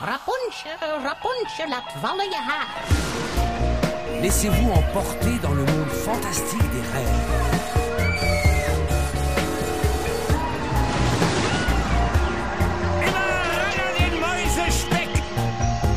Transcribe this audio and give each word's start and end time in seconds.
Rapunzel, 0.00 0.78
Rapunzel, 1.02 1.68
laat 1.68 1.92
vallen 2.00 2.30
je 2.30 2.36
haar. 2.36 2.66
Laissez-vous 4.20 4.70
emporter 4.70 5.38
dans 5.42 5.54
le 5.54 5.64
monde 5.64 5.90
fantastique 5.90 6.70
des 6.70 6.82
rêves. 6.92 7.08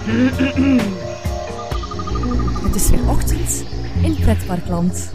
Het 2.63 2.75
is 2.75 2.89
weer 2.89 3.09
ochtend 3.09 3.63
in 4.01 4.15
Pretparkland. 4.15 5.11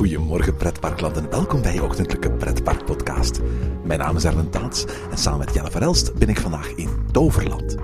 Goedemorgen 0.00 0.56
pretparkland 0.56 1.16
en 1.16 1.30
welkom 1.30 1.62
bij 1.62 1.74
je 1.74 1.82
ochtendelijke 1.82 2.30
pretparkpodcast. 2.30 3.40
Mijn 3.84 3.98
naam 3.98 4.16
is 4.16 4.24
Erwin 4.24 4.50
Taats 4.50 4.84
en 5.10 5.18
samen 5.18 5.38
met 5.38 5.54
Jelle 5.54 5.70
Verelst 5.70 6.14
ben 6.14 6.28
ik 6.28 6.40
vandaag 6.40 6.68
in 6.74 6.88
Toverland. 7.12 7.76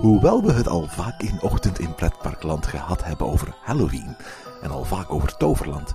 Hoewel 0.00 0.42
we 0.42 0.52
het 0.52 0.68
al 0.68 0.86
vaak 0.88 1.20
in 1.20 1.42
ochtend 1.42 1.78
in 1.78 1.94
pretparkland 1.94 2.66
gehad 2.66 3.04
hebben 3.04 3.26
over 3.26 3.54
Halloween 3.62 4.16
en 4.62 4.70
al 4.70 4.84
vaak 4.84 5.12
over 5.12 5.36
Toverland, 5.36 5.92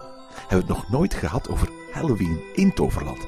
hebben 0.48 0.68
we 0.68 0.74
het 0.74 0.82
nog 0.82 0.90
nooit 0.90 1.14
gehad 1.14 1.50
over 1.50 1.70
Halloween 1.96 2.40
in 2.54 2.74
Toverland. 2.74 3.28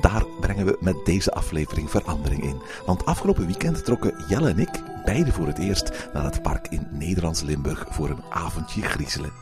Daar 0.00 0.24
brengen 0.40 0.66
we 0.66 0.76
met 0.80 1.04
deze 1.04 1.32
aflevering 1.32 1.90
verandering 1.90 2.42
in. 2.42 2.62
Want 2.86 3.04
afgelopen 3.04 3.46
weekend 3.46 3.84
trokken 3.84 4.24
Jelle 4.28 4.48
en 4.48 4.58
ik 4.58 4.82
beide 5.04 5.32
voor 5.32 5.46
het 5.46 5.58
eerst 5.58 6.08
naar 6.12 6.24
het 6.24 6.42
park 6.42 6.68
in 6.68 6.88
Nederlands 6.90 7.42
Limburg 7.42 7.86
voor 7.90 8.10
een 8.10 8.22
avondje 8.30 8.82
griezelen. 8.82 9.32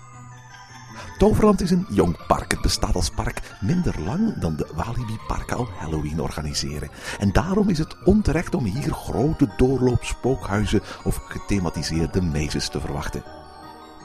Toverland 1.19 1.61
is 1.61 1.71
een 1.71 1.87
jong 1.89 2.27
park. 2.27 2.51
Het 2.51 2.61
bestaat 2.61 2.95
als 2.95 3.11
park 3.11 3.57
minder 3.61 3.95
lang 4.05 4.39
dan 4.39 4.57
de 4.57 4.67
Walibi 4.75 5.19
parken 5.27 5.57
al 5.57 5.69
Halloween 5.79 6.21
organiseren. 6.21 6.91
En 7.19 7.33
daarom 7.33 7.69
is 7.69 7.79
het 7.79 7.97
onterecht 8.05 8.55
om 8.55 8.65
hier 8.65 8.93
grote 8.93 9.49
doorloopspookhuizen 9.57 10.83
of 11.05 11.17
gethematiseerde 11.17 12.23
mazes 12.23 12.69
te 12.69 12.81
verwachten. 12.81 13.40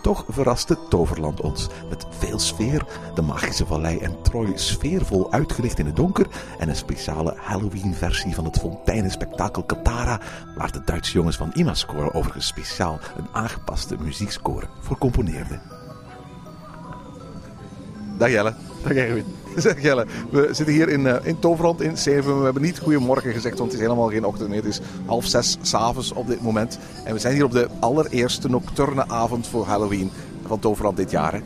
Toch 0.06 0.26
verraste 0.28 0.78
Toverland 0.90 1.42
ons 1.42 1.68
met 1.90 2.06
veel 2.10 2.40
sfeer, 2.40 2.86
de 3.16 3.22
magische 3.22 3.66
vallei 3.66 3.98
en 3.98 4.22
Troy 4.22 4.52
sfeervol 4.56 5.32
uitgelicht 5.32 5.80
in 5.80 5.86
het 5.86 5.96
donker 5.96 6.28
en 6.60 6.70
een 6.70 6.76
speciale 6.76 7.34
Halloween-versie 7.38 8.36
van 8.36 8.46
het 8.46 8.60
fonteinenspektakel 8.60 9.64
Katara, 9.64 10.20
waar 10.58 10.72
de 10.72 10.82
Duitse 10.86 11.14
jongens 11.14 11.38
van 11.38 11.52
Imascore 11.54 12.14
overigens 12.14 12.48
speciaal 12.48 13.00
een 13.18 13.28
aangepaste 13.32 13.96
muziekscore 14.00 14.68
voor 14.80 14.98
componeerden. 14.98 15.62
Dag 18.18 18.30
Jelle. 18.30 18.54
Dag 18.84 18.94
Erwin. 18.94 19.45
Zeg 19.66 19.82
Jelle, 19.82 20.06
we 20.30 20.48
zitten 20.52 20.76
hier 20.76 20.90
in, 20.90 21.06
uh, 21.06 21.16
in 21.24 21.40
Toverland 21.40 21.82
in 21.82 21.98
Zeven. 21.98 22.38
We 22.38 22.44
hebben 22.44 22.62
niet 22.62 22.80
goedemorgen 22.80 23.34
gezegd, 23.34 23.58
want 23.58 23.72
het 23.72 23.80
is 23.80 23.86
helemaal 23.88 24.10
geen 24.10 24.26
ochtend 24.26 24.50
meer. 24.50 24.58
Het 24.64 24.68
is 24.68 24.80
half 25.06 25.26
zes 25.26 25.58
s'avonds 25.62 26.14
op 26.14 26.28
dit 26.28 26.42
moment. 26.42 26.80
En 27.04 27.14
we 27.14 27.20
zijn 27.20 27.34
hier 27.34 27.44
op 27.44 27.52
de 27.52 27.68
allereerste 27.80 28.50
nocturne 28.50 29.08
avond 29.08 29.48
voor 29.48 29.66
Halloween 29.66 30.12
van 30.48 30.60
Toverland 30.60 30.98
dit 30.98 31.12
jaar. 31.12 31.34
Hè? 31.34 31.40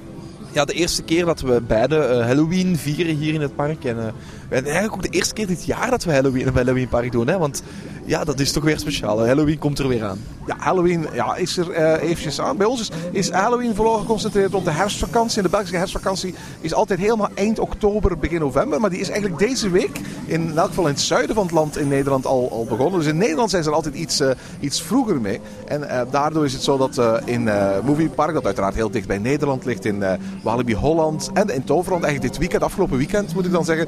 Ja, 0.51 0.65
de 0.65 0.73
eerste 0.73 1.03
keer 1.03 1.25
dat 1.25 1.41
we 1.41 1.61
beide 1.61 1.95
uh, 1.95 2.25
Halloween 2.25 2.77
vieren 2.77 3.15
hier 3.15 3.33
in 3.33 3.41
het 3.41 3.55
park. 3.55 3.83
En 3.85 3.97
uh, 3.97 4.03
eigenlijk 4.49 4.93
ook 4.93 5.03
de 5.03 5.09
eerste 5.09 5.33
keer 5.33 5.47
dit 5.47 5.65
jaar 5.65 5.89
dat 5.89 6.03
we 6.03 6.11
Halloween 6.11 6.45
in 6.45 6.53
Halloween 6.53 6.87
park 6.87 7.11
doen. 7.11 7.27
Hè? 7.27 7.37
Want 7.37 7.63
ja, 8.05 8.23
dat 8.23 8.39
is 8.39 8.51
toch 8.51 8.63
weer 8.63 8.79
speciaal. 8.79 9.25
Halloween 9.25 9.57
komt 9.57 9.79
er 9.79 9.87
weer 9.87 10.03
aan. 10.03 10.19
Ja, 10.47 10.55
Halloween 10.57 11.07
ja, 11.13 11.35
is 11.35 11.57
er 11.57 11.69
uh, 11.69 12.09
eventjes 12.09 12.41
aan. 12.41 12.57
Bij 12.57 12.67
ons 12.67 12.79
is, 12.79 12.89
is 13.11 13.29
Halloween 13.29 13.75
vooral 13.75 13.97
geconcentreerd 13.97 14.53
op 14.53 14.63
de 14.63 14.71
herfstvakantie. 14.71 15.37
En 15.37 15.43
de 15.43 15.49
Belgische 15.49 15.75
herfstvakantie 15.75 16.35
is 16.61 16.73
altijd 16.73 16.99
helemaal 16.99 17.29
eind 17.33 17.59
oktober, 17.59 18.17
begin 18.17 18.39
november. 18.39 18.79
Maar 18.79 18.89
die 18.89 18.99
is 18.99 19.09
eigenlijk 19.09 19.39
deze 19.39 19.69
week, 19.69 19.99
in 20.25 20.57
elk 20.57 20.67
geval 20.67 20.87
in 20.87 20.93
het 20.93 21.01
zuiden 21.01 21.35
van 21.35 21.43
het 21.43 21.53
land 21.53 21.77
in 21.77 21.87
Nederland, 21.87 22.25
al, 22.25 22.51
al 22.51 22.65
begonnen. 22.65 22.99
Dus 22.99 23.09
in 23.09 23.17
Nederland 23.17 23.49
zijn 23.49 23.63
ze 23.63 23.69
er 23.69 23.75
altijd 23.75 23.95
iets, 23.95 24.21
uh, 24.21 24.29
iets 24.59 24.81
vroeger 24.81 25.21
mee. 25.21 25.39
En 25.67 25.81
uh, 25.81 26.01
daardoor 26.11 26.45
is 26.45 26.53
het 26.53 26.63
zo 26.63 26.77
dat 26.77 27.01
in 27.25 27.49
Movie 27.83 28.09
Park, 28.09 28.33
dat 28.33 28.45
uiteraard 28.45 28.75
heel 28.75 28.91
dicht 28.91 29.07
bij 29.07 29.17
Nederland 29.17 29.65
ligt, 29.65 29.85
in 29.85 30.03
Walibi 30.43 30.75
Holland 30.75 31.29
en 31.33 31.49
in 31.49 31.63
Toverland, 31.63 32.03
eigenlijk 32.03 32.33
dit 32.33 32.41
weekend, 32.41 32.63
afgelopen 32.63 32.97
weekend 32.97 33.33
moet 33.33 33.45
ik 33.45 33.51
dan 33.51 33.65
zeggen, 33.65 33.87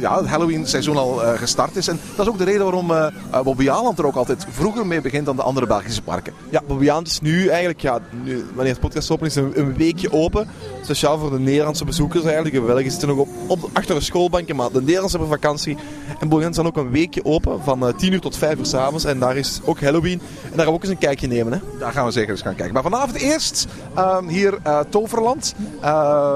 ja, 0.00 0.16
het 0.16 0.26
Halloween 0.26 0.66
seizoen 0.66 0.96
al 0.96 1.20
gestart 1.36 1.76
is. 1.76 1.88
En 1.88 2.00
dat 2.16 2.26
is 2.26 2.32
ook 2.32 2.38
de 2.38 2.44
reden 2.44 2.62
waarom 2.62 2.90
uh, 2.90 3.06
Bobby 3.44 3.70
Aland 3.70 3.98
er 3.98 4.06
ook 4.06 4.14
altijd 4.16 4.46
vroeger 4.50 4.86
mee 4.86 5.00
begint 5.00 5.26
dan 5.26 5.36
de 5.36 5.42
andere 5.42 5.66
Belgische 5.66 6.02
parken. 6.02 6.32
Ja, 6.50 6.62
Bobby 6.66 6.90
Aland 6.90 7.06
is 7.06 7.20
nu 7.20 7.48
eigenlijk, 7.48 7.80
ja, 7.80 7.98
nu, 8.24 8.44
wanneer 8.54 8.72
het 8.72 8.80
podcast 8.80 9.10
open 9.10 9.26
is, 9.26 9.34
een, 9.34 9.52
een, 9.58 9.76
weekje 9.76 10.12
open. 10.12 10.48
Speciaal 10.82 11.18
voor 11.18 11.30
de 11.30 11.38
Nederlandse 11.38 11.84
bezoekers 11.84 12.24
eigenlijk. 12.24 12.54
De 12.54 12.60
Belgen 12.60 12.90
zitten 12.90 13.08
nog 13.08 13.18
op, 13.18 13.28
op, 13.46 13.70
achter 13.72 13.94
de 13.94 14.00
schoolbanken, 14.00 14.56
maar 14.56 14.72
de 14.72 14.80
Nederlandse 14.80 15.18
hebben 15.18 15.38
vakantie. 15.40 15.76
En 16.20 16.28
Bobby 16.28 16.46
is 16.46 16.56
dan 16.56 16.66
ook 16.66 16.76
een 16.76 16.90
weekje 16.90 17.24
open, 17.24 17.62
van 17.62 17.86
uh, 17.86 17.94
10 17.94 18.12
uur 18.12 18.20
tot 18.20 18.36
5 18.36 18.58
uur 18.58 18.66
s'avonds. 18.66 19.04
En 19.04 19.18
daar 19.18 19.36
is 19.36 19.60
ook 19.64 19.80
Halloween. 19.80 20.20
En 20.42 20.50
daar 20.50 20.58
gaan 20.58 20.66
we 20.66 20.72
ook 20.72 20.82
eens 20.82 20.90
een 20.90 20.98
kijkje 20.98 21.26
nemen. 21.26 21.52
Hè? 21.52 21.78
Daar 21.78 21.92
gaan 21.92 22.04
we 22.04 22.10
zeker 22.10 22.30
eens 22.30 22.42
gaan 22.42 22.54
kijken. 22.54 22.74
Maar 22.74 22.82
vanavond 22.82 23.16
eerst 23.16 23.66
um, 23.98 24.28
hier 24.28 24.58
Toverland. 24.88 25.54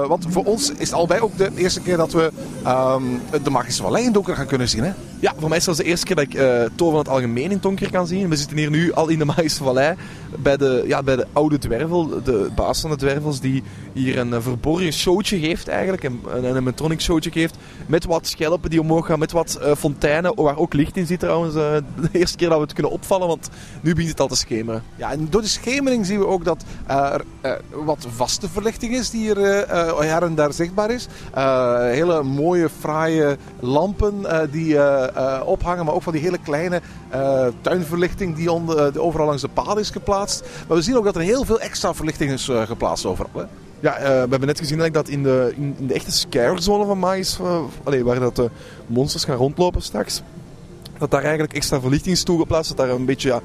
Want 0.07 0.25
voor 0.29 0.43
ons 0.43 0.71
is 0.71 0.89
het 0.89 0.93
albei 0.93 1.21
ook 1.21 1.37
de 1.37 1.49
eerste 1.55 1.81
keer 1.81 1.97
dat 1.97 2.11
we 2.11 2.31
um, 2.67 3.18
de 3.43 3.49
Magische 3.49 3.81
Vallei 3.81 4.05
in 4.05 4.11
donker 4.11 4.35
gaan 4.35 4.47
kunnen 4.47 4.69
zien. 4.69 4.83
Hè? 4.83 4.91
Ja, 5.19 5.33
voor 5.37 5.49
mij 5.49 5.57
is 5.57 5.65
het 5.65 5.77
de 5.77 5.83
eerste 5.83 6.05
keer 6.05 6.15
dat 6.15 6.25
ik 6.25 6.33
uh, 6.33 6.63
Toverland 6.75 7.09
algemeen 7.09 7.43
in 7.43 7.51
het 7.51 7.61
donker 7.61 7.91
kan 7.91 8.07
zien. 8.07 8.29
We 8.29 8.35
zitten 8.35 8.57
hier 8.57 8.69
nu 8.69 8.93
al 8.93 9.07
in 9.07 9.19
de 9.19 9.25
Magische 9.25 9.63
Vallei 9.63 9.95
bij 10.37 10.57
de, 10.57 10.83
ja, 10.87 11.03
bij 11.03 11.15
de 11.15 11.27
oude 11.33 11.57
dwervel, 11.57 12.23
de 12.23 12.49
baas 12.55 12.81
van 12.81 12.89
de 12.89 12.95
dwervels, 12.95 13.39
die 13.39 13.63
hier 13.93 14.17
een 14.17 14.41
verborgen 14.41 14.93
showtje 14.93 15.39
geeft 15.39 15.67
eigenlijk, 15.67 16.03
een, 16.03 16.21
een 16.29 16.45
animatronic 16.45 17.01
showtje 17.01 17.31
geeft, 17.31 17.57
met 17.85 18.05
wat 18.05 18.27
schelpen 18.27 18.69
die 18.69 18.81
omhoog 18.81 19.05
gaan, 19.05 19.19
met 19.19 19.31
wat 19.31 19.59
uh, 19.61 19.71
fonteinen, 19.75 20.35
waar 20.35 20.57
ook 20.57 20.73
licht 20.73 20.97
in 20.97 21.05
zit 21.05 21.19
trouwens. 21.19 21.55
Uh, 21.55 21.61
de 22.11 22.19
eerste 22.19 22.37
keer 22.37 22.49
dat 22.49 22.57
we 22.57 22.63
het 22.63 22.73
kunnen 22.73 22.91
opvallen, 22.91 23.27
want 23.27 23.49
nu 23.81 23.93
begint 23.93 24.11
het 24.11 24.19
al 24.19 24.27
te 24.27 24.35
schemeren. 24.35 24.83
Ja, 24.95 25.11
en 25.11 25.27
door 25.29 25.41
de 25.41 25.47
schemering 25.47 26.05
zien 26.05 26.19
we 26.19 26.27
ook 26.27 26.45
dat 26.45 26.63
er 26.87 27.23
wat 27.71 28.07
vaste 28.15 28.49
verlichting 28.49 28.95
is 28.95 29.09
die 29.09 29.21
hier 29.21 29.37
her 29.99 30.23
en 30.23 30.35
daar 30.35 30.53
zichtbaar 30.53 30.91
is. 30.91 31.07
hele 31.93 32.23
mooie, 32.23 32.69
fraaie 32.79 33.08
lampen 33.59 34.25
die 34.51 34.77
ophangen, 35.45 35.85
maar 35.85 35.93
ook 35.93 36.03
van 36.03 36.13
die 36.13 36.21
hele 36.21 36.37
kleine 36.37 36.81
tuinverlichting 37.61 38.35
die 38.35 38.51
overal 38.99 39.25
langs 39.25 39.41
de 39.41 39.47
paden 39.47 39.81
is 39.81 39.89
geplaatst. 39.89 40.43
Maar 40.67 40.77
we 40.77 40.83
zien 40.83 40.97
ook 40.97 41.03
dat 41.03 41.15
er 41.15 41.21
heel 41.21 41.45
veel 41.45 41.59
extra 41.59 41.93
verlichting 41.93 42.31
is 42.31 42.49
geplaatst 42.65 43.05
overal. 43.05 43.31
Hè? 43.33 43.43
Ja, 43.79 43.99
we 43.99 44.05
hebben 44.05 44.45
net 44.45 44.59
gezien 44.59 44.91
dat 44.91 45.07
in 45.07 45.23
de, 45.23 45.53
in, 45.55 45.75
de 45.87 45.93
echte 45.93 46.11
scarezone 46.11 46.85
van 46.85 47.03
allee, 47.83 48.03
waar 48.03 48.19
dat 48.19 48.35
de 48.35 48.49
monsters 48.87 49.23
gaan 49.23 49.37
rondlopen 49.37 49.81
straks, 49.81 50.21
dat 50.97 51.11
daar 51.11 51.23
eigenlijk 51.23 51.53
extra 51.53 51.79
verlichting 51.79 52.15
is 52.15 52.23
toegeplaatst. 52.23 52.75
Dat 52.75 52.87
daar 52.87 52.95
een 52.95 53.05
beetje 53.05 53.29
ja, 53.29 53.41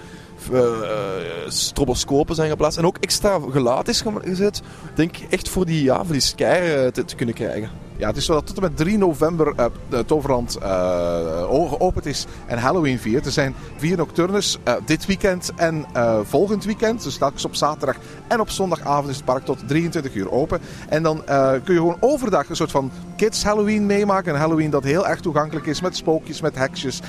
stroboscopen 1.49 2.35
zijn 2.35 2.51
geplaatst. 2.51 2.79
En 2.79 2.87
ook 2.87 2.97
extra 3.01 3.39
geluid 3.51 3.89
is 3.89 4.05
gezet. 4.23 4.63
Denk 4.95 5.17
echt 5.31 5.49
voor 5.49 5.67
die, 5.67 5.83
ja, 5.83 6.05
voor 6.05 6.13
die 6.13 6.21
scare 6.21 6.91
te 6.91 7.17
kunnen 7.17 7.35
krijgen. 7.35 7.71
Ja, 7.97 8.07
het 8.07 8.17
is 8.17 8.25
zo 8.25 8.33
dat 8.33 8.47
tot 8.47 8.57
en 8.57 8.63
met 8.63 8.77
3 8.77 8.99
november 8.99 9.53
uh, 9.57 9.65
de 9.89 10.05
Toverland 10.05 10.59
uh, 10.63 11.69
geopend 11.69 12.07
is 12.07 12.27
en 12.47 12.59
Halloween 12.59 12.99
viert. 12.99 13.27
Er 13.27 13.33
zijn 13.33 13.55
vier 13.77 13.97
nocturnes 13.97 14.59
uh, 14.69 14.75
dit 14.87 15.07
weekend 15.07 15.53
en 15.57 15.87
volgend 16.23 16.65
weekend. 16.65 17.03
Dus 17.03 17.17
telkens 17.17 17.45
op 17.45 17.55
zaterdag 17.55 17.97
en 18.29 18.41
op 18.41 18.51
zondagavond 18.51 19.09
is 19.09 19.17
het 19.17 19.25
park 19.25 19.45
tot 19.45 19.69
23 19.69 20.15
uur 20.15 20.31
open. 20.31 20.61
En 20.89 21.03
dan 21.03 21.23
kun 21.65 21.75
je 21.75 21.81
gewoon 21.81 21.97
overdag 22.01 22.49
een 22.49 22.57
soort 22.57 22.71
van 22.71 22.91
kids 23.17 23.45
Halloween 23.45 23.87
meemaken. 23.87 24.35
Een 24.35 24.41
Halloween 24.41 24.71
dat 24.71 24.85
heel 24.85 25.07
erg 25.09 25.21
toegankelijk 25.21 25.67
is 25.67 25.81
met 25.81 25.97
spookjes, 25.97 26.41
met 26.41 26.55
heksjes, 26.55 27.01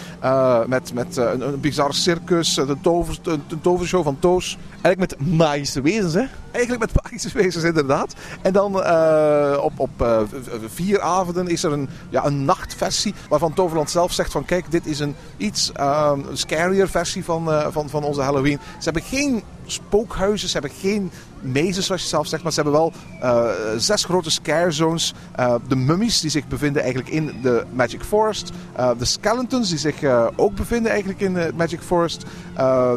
met, 0.67 0.93
met 0.93 1.17
een, 1.17 1.41
een 1.41 1.59
bizar 1.59 1.93
circus, 1.93 2.53
de, 2.53 2.77
tover, 2.81 3.17
tovershow 3.61 4.03
van 4.03 4.19
Toos. 4.19 4.57
Eigenlijk 4.81 5.19
met 5.19 5.37
magische 5.37 5.81
wezens, 5.81 6.13
hè? 6.13 6.25
Eigenlijk 6.55 6.93
met 6.93 7.33
wezens, 7.33 7.63
inderdaad. 7.63 8.13
En 8.41 8.53
dan 8.53 8.75
uh, 8.75 9.57
op, 9.61 9.79
op 9.79 10.01
uh, 10.01 10.19
vier 10.67 11.01
avonden 11.01 11.47
is 11.47 11.63
er 11.63 11.71
een, 11.71 11.89
ja, 12.09 12.25
een 12.25 12.45
nachtversie 12.45 13.13
waarvan 13.29 13.53
Toverland 13.53 13.89
zelf 13.89 14.13
zegt 14.13 14.31
van 14.31 14.45
kijk, 14.45 14.71
dit 14.71 14.85
is 14.85 14.99
een 14.99 15.15
iets 15.37 15.71
uh, 15.79 16.11
scarier 16.33 16.87
versie 16.87 17.23
van, 17.23 17.71
van, 17.71 17.89
van 17.89 18.03
onze 18.03 18.21
Halloween. 18.21 18.59
Ze 18.77 18.83
hebben 18.83 19.01
geen 19.01 19.43
spookhuizen, 19.65 20.49
ze 20.49 20.59
hebben 20.59 20.77
geen 20.79 21.11
mazes, 21.45 21.85
zoals 21.85 22.01
je 22.01 22.07
zelf 22.07 22.27
zegt. 22.27 22.43
Maar 22.43 22.51
ze 22.51 22.61
hebben 22.61 22.79
wel 22.79 22.93
eh, 23.19 23.47
zes 23.77 24.03
grote 24.03 24.31
scare 24.31 24.71
zones. 24.71 25.13
Eh, 25.35 25.55
de 25.67 25.75
mummies 25.75 26.21
die 26.21 26.29
zich 26.29 26.47
bevinden 26.47 26.81
eigenlijk 26.81 27.13
in 27.13 27.31
de 27.41 27.63
Magic 27.73 28.03
Forest. 28.03 28.51
Eh, 28.75 28.89
de 28.97 29.05
skeletons 29.05 29.69
die 29.69 29.77
zich 29.77 29.95
ook 30.35 30.55
bevinden 30.55 30.91
eigenlijk 30.91 31.21
in 31.21 31.33
de 31.33 31.51
Magic 31.55 31.79
Forest. 31.81 32.25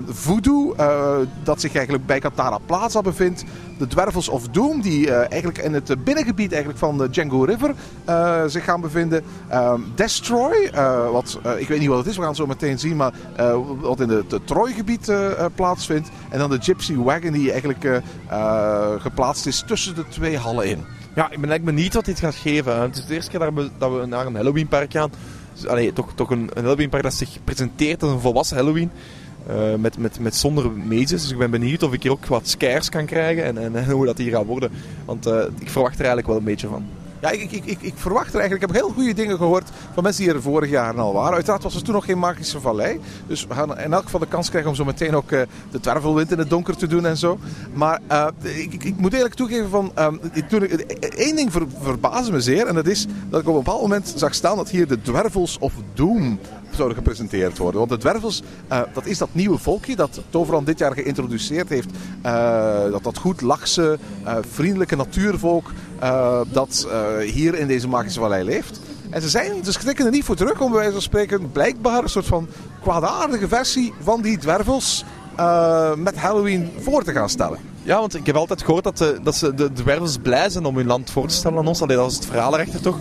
Voodoo, 0.08 0.74
dat 1.42 1.60
zich 1.60 1.74
eigenlijk 1.74 2.06
bij 2.06 2.18
Katara 2.18 2.58
Plaza 2.66 3.00
bevindt. 3.00 3.44
De 3.78 3.86
Dwervels 3.86 4.28
of 4.28 4.48
Doom, 4.48 4.80
die 4.80 5.12
eigenlijk 5.12 5.58
in 5.58 5.74
het 5.74 6.04
binnengebied 6.04 6.50
eigenlijk 6.50 6.78
van 6.80 6.98
de 6.98 7.10
Django 7.10 7.42
River 7.42 7.74
zich 8.50 8.64
gaan 8.64 8.80
bevinden. 8.80 9.24
Ehm, 9.48 9.80
Destroy, 9.94 10.70
wat, 11.12 11.38
ik 11.58 11.68
weet 11.68 11.78
niet 11.78 11.88
wat 11.88 11.98
het 11.98 12.06
is, 12.06 12.16
we 12.16 12.22
gaan 12.22 12.34
zo 12.34 12.46
meteen 12.46 12.78
zien, 12.78 12.96
maar 12.96 13.12
wat 13.80 14.00
in 14.00 14.08
het 14.08 14.46
Troy-gebied 14.46 15.12
plaatsvindt. 15.54 16.08
En 16.28 16.38
dan 16.38 16.50
de 16.50 16.58
Gypsy 16.60 16.96
Wagon, 16.96 17.32
die 17.32 17.50
eigenlijk 17.52 18.02
geplaatst 18.98 19.46
is 19.46 19.62
tussen 19.66 19.94
de 19.94 20.04
twee 20.08 20.38
hallen 20.38 20.66
in. 20.66 20.84
Ja, 21.14 21.24
ik 21.24 21.40
ben 21.40 21.48
eigenlijk 21.50 21.64
benieuwd 21.64 21.94
wat 21.94 22.04
dit 22.04 22.18
gaat 22.18 22.34
geven. 22.34 22.80
Het 22.80 22.96
is 22.96 23.06
de 23.06 23.14
eerste 23.14 23.30
keer 23.30 23.40
dat 23.40 23.54
we, 23.54 23.70
dat 23.78 24.00
we 24.00 24.06
naar 24.06 24.26
een 24.26 24.34
Halloweenpark 24.34 24.92
gaan. 24.92 25.10
Dus, 25.54 25.66
allee, 25.66 25.92
toch, 25.92 26.12
toch 26.14 26.30
een, 26.30 26.50
een 26.54 26.62
Halloweenpark 26.62 27.02
dat 27.02 27.14
zich 27.14 27.38
presenteert 27.44 28.02
als 28.02 28.12
een 28.12 28.20
volwassen 28.20 28.56
Halloween. 28.56 28.90
eh, 29.48 29.74
met, 29.74 29.98
met, 29.98 30.20
met 30.20 30.36
zonder 30.36 30.70
mazes. 30.70 31.08
Dus 31.22 31.30
ik 31.30 31.38
ben 31.38 31.50
benieuwd 31.50 31.82
of 31.82 31.92
ik 31.92 32.02
hier 32.02 32.12
ook 32.12 32.26
wat 32.26 32.48
scares 32.48 32.88
kan 32.88 33.06
krijgen 33.06 33.44
en, 33.44 33.58
en, 33.58 33.76
en 33.76 33.90
hoe 33.90 34.06
dat 34.06 34.18
hier 34.18 34.30
gaat 34.32 34.46
worden. 34.46 34.70
Want 35.04 35.26
eh, 35.26 35.44
ik 35.58 35.70
verwacht 35.70 35.94
er 35.94 36.04
eigenlijk 36.04 36.26
wel 36.28 36.36
een 36.36 36.44
beetje 36.44 36.68
van. 36.68 36.84
Ja, 37.20 37.30
ik, 37.30 37.52
ik, 37.52 37.64
ik, 37.64 37.82
ik 37.82 37.94
verwacht 37.96 38.34
er 38.34 38.40
eigenlijk. 38.40 38.62
Ik 38.62 38.76
heb 38.76 38.84
heel 38.84 38.94
goede 38.94 39.14
dingen 39.14 39.36
gehoord 39.36 39.70
van 39.94 40.02
mensen 40.02 40.24
die 40.24 40.32
er 40.32 40.42
vorig 40.42 40.70
jaar 40.70 40.98
al 40.98 41.12
waren. 41.12 41.34
Uiteraard 41.34 41.62
was 41.62 41.74
er 41.74 41.82
toen 41.82 41.94
nog 41.94 42.04
geen 42.04 42.18
magische 42.18 42.60
vallei. 42.60 43.00
Dus 43.26 43.46
we 43.46 43.54
gaan 43.54 43.78
in 43.78 43.92
elk 43.92 44.02
geval 44.04 44.20
de 44.20 44.26
kans 44.26 44.48
krijgen 44.48 44.70
om 44.70 44.76
zo 44.76 44.84
meteen 44.84 45.14
ook 45.14 45.32
eh, 45.32 45.40
de 45.70 45.80
dwervelwind 45.80 46.32
in 46.32 46.38
het 46.38 46.50
donker 46.50 46.76
te 46.76 46.86
doen 46.86 47.06
en 47.06 47.16
zo. 47.16 47.38
Maar 47.72 48.00
eh, 48.06 48.26
ik, 48.54 48.94
moet 48.96 49.12
eerlijk 49.12 49.34
toegeven 49.34 49.68
van. 49.68 49.92
ehm, 49.94 50.16
toen 50.48 50.62
ik, 50.62 50.80
één 51.00 51.36
ding 51.36 51.52
ver, 51.52 51.66
verbaasde 51.82 52.32
me 52.32 52.40
zeer. 52.40 52.66
En 52.66 52.74
dat 52.74 52.86
is 52.86 53.06
dat 53.28 53.40
ik 53.40 53.48
op 53.48 53.54
een 53.54 53.62
bepaald 53.62 53.82
moment 53.82 54.12
zag 54.16 54.34
staan 54.34 54.56
dat 54.56 54.70
hier 54.70 54.88
de 54.88 55.00
Dwervels 55.00 55.58
of 55.58 55.72
Doom 55.94 56.38
zouden 56.78 56.96
gepresenteerd 56.96 57.58
worden. 57.58 57.78
Want 57.78 57.90
de 57.90 57.96
dwervels, 57.96 58.42
eh, 58.68 58.80
dat 58.92 59.06
is 59.06 59.18
dat 59.18 59.28
nieuwe 59.32 59.58
volkje 59.58 59.96
dat 59.96 60.20
Toverland 60.30 60.66
dit 60.66 60.78
jaar 60.78 60.92
geïntroduceerd 60.92 61.68
heeft. 61.68 61.88
Eh, 62.22 62.90
dat 62.90 63.04
dat 63.04 63.18
goed 63.18 63.40
lachse, 63.40 63.98
eh, 64.24 64.36
vriendelijke 64.50 64.96
natuurvolk 64.96 65.72
dat 66.52 66.88
hier 67.24 67.54
in 67.54 67.66
deze 67.66 67.88
magische 67.88 68.20
vallei 68.20 68.44
leeft. 68.44 68.80
En 69.10 69.22
ze 69.22 69.28
zijn, 69.28 69.52
schrikken 69.60 70.04
er 70.04 70.10
niet 70.10 70.24
voor 70.24 70.36
terug 70.36 70.60
om 70.60 70.68
bij 70.70 70.78
wijze 70.78 70.92
van 70.92 71.02
spreken 71.02 71.52
blijkbaar 71.52 72.02
een 72.02 72.08
soort 72.08 72.26
van 72.26 72.48
kwaadaardige 72.82 73.48
versie 73.48 73.92
van 74.02 74.22
die 74.22 74.38
dwervels 74.38 75.04
met 75.96 76.16
Halloween 76.16 76.70
voor 76.80 77.04
te 77.04 77.12
gaan 77.12 77.28
stellen. 77.28 77.58
Ja, 77.82 77.98
want 77.98 78.14
ik 78.14 78.26
heb 78.26 78.36
altijd 78.36 78.62
gehoord 78.62 78.84
dat, 78.84 78.98
de, 78.98 79.18
dat 79.22 79.34
ze 79.34 79.54
de 79.54 79.72
dwervels 79.72 80.16
blij 80.22 80.50
zijn 80.50 80.64
om 80.64 80.76
hun 80.76 80.86
land 80.86 81.10
voor 81.10 81.26
te 81.26 81.34
stellen 81.34 81.58
aan 81.58 81.66
ons. 81.66 81.82
Allee, 81.82 81.96
dat 81.96 82.10
is 82.10 82.16
het 82.16 82.26
verhaal 82.26 82.54
erachter 82.54 82.80
toch. 82.80 82.96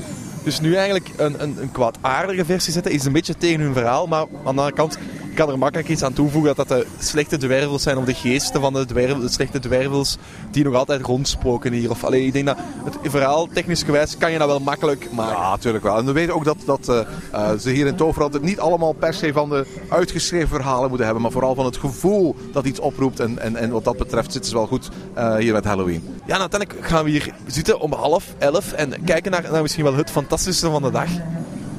Dus 0.47 0.59
nu 0.59 0.75
eigenlijk 0.75 1.09
een, 1.17 1.41
een, 1.43 1.61
een 1.61 1.71
kwaadaardige 1.71 2.45
versie 2.45 2.73
zetten 2.73 2.91
is 2.91 3.05
een 3.05 3.11
beetje 3.11 3.37
tegen 3.37 3.59
hun 3.59 3.73
verhaal. 3.73 4.07
Maar 4.07 4.19
aan 4.19 4.27
de 4.31 4.47
andere 4.47 4.73
kant 4.73 4.97
kan 5.37 5.49
er 5.49 5.57
makkelijk 5.57 5.89
iets 5.89 6.03
aan 6.03 6.13
toevoegen 6.13 6.55
dat 6.55 6.67
dat 6.67 6.77
de 6.77 6.87
slechte 6.99 7.37
dwervels 7.37 7.83
zijn 7.83 7.97
of 7.97 8.05
de 8.05 8.13
geesten 8.13 8.61
van 8.61 8.73
de, 8.73 8.85
dwervel, 8.85 9.19
de 9.19 9.29
slechte 9.29 9.59
dwervels 9.59 10.17
die 10.51 10.63
nog 10.63 10.75
altijd 10.75 11.01
rondspoken 11.01 11.73
hier. 11.73 11.89
Of, 11.89 12.03
allee, 12.03 12.25
ik 12.25 12.33
denk 12.33 12.45
dat 12.45 12.57
het 12.83 12.97
verhaal 13.03 13.47
technisch 13.53 13.83
gewijs 13.83 14.17
kan 14.17 14.31
je 14.31 14.37
dat 14.37 14.47
wel 14.47 14.59
makkelijk 14.59 15.11
maken. 15.11 15.37
Ja, 15.37 15.49
natuurlijk 15.49 15.83
wel. 15.83 15.97
En 15.97 16.05
we 16.05 16.11
weten 16.11 16.33
ook 16.33 16.43
dat, 16.43 16.57
dat 16.65 16.89
eh, 16.89 16.99
eh, 17.31 17.59
ze 17.59 17.69
hier 17.69 17.87
in 17.87 17.95
Toverland 17.95 18.33
het 18.33 18.41
niet 18.41 18.59
allemaal 18.59 18.93
per 18.93 19.13
se 19.13 19.33
van 19.33 19.49
de 19.49 19.65
uitgeschreven 19.89 20.47
verhalen 20.47 20.87
moeten 20.87 21.05
hebben. 21.05 21.23
Maar 21.23 21.31
vooral 21.31 21.55
van 21.55 21.65
het 21.65 21.77
gevoel 21.77 22.35
dat 22.51 22.65
iets 22.65 22.79
oproept. 22.79 23.19
En, 23.19 23.39
en, 23.39 23.55
en 23.55 23.69
wat 23.69 23.83
dat 23.83 23.97
betreft 23.97 24.31
zitten 24.31 24.51
ze 24.51 24.57
wel 24.57 24.67
goed 24.67 24.89
eh, 25.13 25.35
hier 25.35 25.53
met 25.53 25.65
Halloween. 25.65 26.03
Ja, 26.25 26.33
en 26.33 26.39
uiteindelijk 26.39 26.85
gaan 26.87 27.03
we 27.03 27.09
hier 27.09 27.33
zitten 27.45 27.79
om 27.79 27.93
half 27.93 28.33
elf 28.37 28.71
en 28.71 29.03
kijken 29.03 29.31
naar, 29.31 29.51
naar 29.51 29.61
misschien 29.61 29.83
wel 29.83 29.95
het 29.95 30.11
fantastische 30.11 30.69
van 30.69 30.81
de 30.81 30.91
dag. 30.91 31.09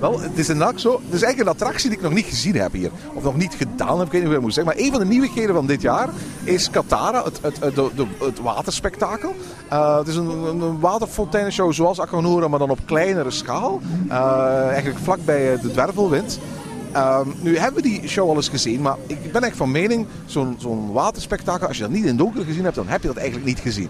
Wel, 0.01 0.21
het 0.21 0.39
is 0.39 0.49
inderdaad 0.49 0.81
zo. 0.81 0.93
Het 0.93 1.15
is 1.15 1.23
eigenlijk 1.23 1.41
een 1.41 1.57
attractie 1.61 1.89
die 1.89 1.99
ik 1.99 2.05
nog 2.05 2.13
niet 2.13 2.25
gezien 2.25 2.55
heb 2.55 2.73
hier. 2.73 2.91
Of 3.15 3.23
nog 3.23 3.37
niet 3.37 3.55
gedaan 3.55 3.99
heb, 3.99 4.07
ik 4.07 4.13
weet 4.13 4.21
niet 4.21 4.31
hoe 4.31 4.37
ik 4.37 4.43
moet 4.43 4.55
zeggen. 4.55 4.75
Maar 4.75 4.85
een 4.85 4.91
van 4.91 5.01
de 5.01 5.07
nieuwigheden 5.07 5.55
van 5.55 5.67
dit 5.67 5.83
jaar 5.83 6.09
is 6.45 6.71
Katara, 6.71 7.25
het, 7.25 7.39
het, 7.43 7.61
het, 7.61 7.77
het 8.19 8.41
waterspektakel. 8.41 9.35
Eh, 9.69 9.99
het 9.99 10.09
is 10.09 10.17
een, 10.17 10.29
een, 10.29 10.81
waterfonteinenshow 10.81 11.73
zoals 11.73 12.01
Aquanura, 12.01 12.49
maar 12.49 12.59
dan 12.59 12.71
op 12.71 12.79
kleinere 12.85 13.31
schaal. 13.31 13.81
Eh, 14.09 14.69
eigenlijk 14.69 14.99
vlakbij 14.99 15.53
eh, 15.53 15.63
de 15.63 15.71
Dwervelwind. 15.71 16.39
Ehm, 16.93 17.29
nu 17.41 17.59
hebben 17.59 17.83
we 17.83 17.89
die 17.89 18.09
show 18.09 18.29
al 18.29 18.37
eens 18.37 18.49
gezien, 18.49 18.81
maar 18.81 18.97
ik 19.07 19.33
ben 19.33 19.43
echt 19.43 19.57
van 19.57 19.71
mening, 19.71 20.07
zo'n 20.27 20.93
waterspektakel, 20.93 21.67
als 21.67 21.77
je 21.77 21.83
dat 21.83 21.93
niet 21.93 22.03
in 22.03 22.09
het 22.09 22.19
donker 22.19 22.45
gezien 22.45 22.65
hebt, 22.65 22.77
dan 22.77 22.89
heb 22.89 23.01
je 23.01 23.07
dat 23.09 23.17
eigenlijk 23.17 23.47
niet 23.47 23.59
gezien. 23.59 23.89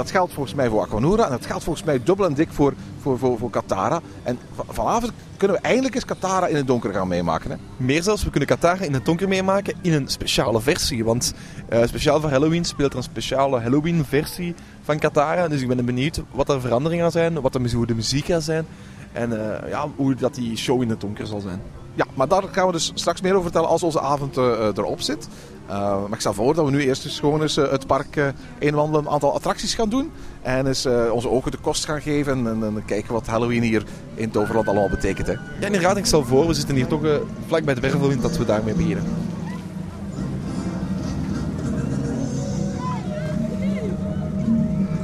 Dat 0.00 0.10
geldt 0.10 0.32
volgens 0.32 0.54
mij 0.54 0.68
voor 0.68 0.80
Aquanura 0.80 1.24
en 1.24 1.30
dat 1.30 1.46
geldt 1.46 1.64
volgens 1.64 1.84
mij 1.84 2.02
dubbel 2.02 2.26
en 2.26 2.34
dik 2.34 2.48
voor, 2.52 2.74
voor, 3.00 3.18
voor, 3.18 3.38
voor 3.38 3.50
Katara. 3.50 4.00
En 4.22 4.38
va- 4.54 4.64
vanavond 4.68 5.12
kunnen 5.36 5.56
we 5.56 5.62
eindelijk 5.62 5.94
eens 5.94 6.04
Katara 6.04 6.46
in 6.46 6.56
het 6.56 6.66
donker 6.66 6.92
gaan 6.92 7.08
meemaken. 7.08 7.50
Hè? 7.50 7.56
Meer 7.76 8.02
zelfs, 8.02 8.24
we 8.24 8.30
kunnen 8.30 8.48
Katara 8.48 8.84
in 8.84 8.94
het 8.94 9.04
donker 9.04 9.28
meemaken 9.28 9.74
in 9.80 9.92
een 9.92 10.08
speciale 10.08 10.60
versie. 10.60 11.04
Want 11.04 11.34
eh, 11.68 11.82
speciaal 11.86 12.20
voor 12.20 12.30
Halloween 12.30 12.64
speelt 12.64 12.90
er 12.90 12.96
een 12.96 13.02
speciale 13.02 13.60
Halloween-versie 13.60 14.54
van 14.82 14.98
Katara. 14.98 15.48
Dus 15.48 15.60
ik 15.60 15.68
ben 15.68 15.84
benieuwd 15.84 16.22
wat 16.30 16.48
er 16.48 16.60
veranderingen 16.60 17.02
gaan 17.02 17.12
zijn, 17.12 17.40
wat 17.40 17.52
de, 17.52 17.70
hoe 17.74 17.86
de 17.86 17.94
muziek 17.94 18.24
gaat 18.24 18.42
zijn. 18.42 18.66
En 19.12 19.60
eh, 19.62 19.70
ja, 19.70 19.86
hoe 19.96 20.14
dat 20.14 20.34
die 20.34 20.56
show 20.56 20.82
in 20.82 20.88
het 20.88 21.00
donker 21.00 21.26
zal 21.26 21.40
zijn. 21.40 21.60
Ja, 21.94 22.06
maar 22.14 22.28
daar 22.28 22.42
gaan 22.50 22.66
we 22.66 22.72
dus 22.72 22.90
straks 22.94 23.20
meer 23.20 23.30
over 23.32 23.42
vertellen 23.42 23.68
als 23.68 23.82
onze 23.82 24.00
avond 24.00 24.36
eh, 24.36 24.66
erop 24.74 25.00
zit. 25.00 25.28
Eh, 25.70 26.00
maar 26.00 26.12
ik 26.12 26.20
stel 26.20 26.34
voor 26.34 26.54
dat 26.54 26.64
we 26.64 26.70
nu 26.70 26.80
eerst 26.80 27.04
eens 27.04 27.18
gewoon 27.18 27.42
eens, 27.42 27.56
eh, 27.56 27.70
het 27.70 27.86
park 27.86 28.16
eh, 28.16 28.26
inwandelen, 28.58 29.04
een 29.04 29.12
aantal 29.12 29.34
attracties 29.34 29.74
gaan 29.74 29.88
doen. 29.88 30.10
En 30.42 30.66
eens 30.66 30.84
eh, 30.84 31.12
onze 31.12 31.28
ogen 31.28 31.50
de 31.50 31.56
kost 31.56 31.84
gaan 31.84 32.00
geven 32.00 32.32
en, 32.32 32.46
en, 32.46 32.62
en 32.62 32.84
kijken 32.84 33.12
wat 33.12 33.26
Halloween 33.26 33.62
hier 33.62 33.82
in 34.14 34.30
Toverland 34.30 34.66
allemaal 34.66 34.88
betekent. 34.88 35.26
Hè. 35.26 35.32
Ja, 35.32 35.66
inderdaad, 35.66 35.96
ik 35.96 36.06
stel 36.06 36.24
voor, 36.24 36.46
we 36.46 36.54
zitten 36.54 36.74
hier 36.74 36.86
toch 36.86 37.20
vlak 37.46 37.64
bij 37.64 37.74
de 37.74 37.80
Wervelwind, 37.80 38.22
dat 38.22 38.36
we 38.36 38.44
daarmee 38.44 38.74
beginnen. 38.74 39.04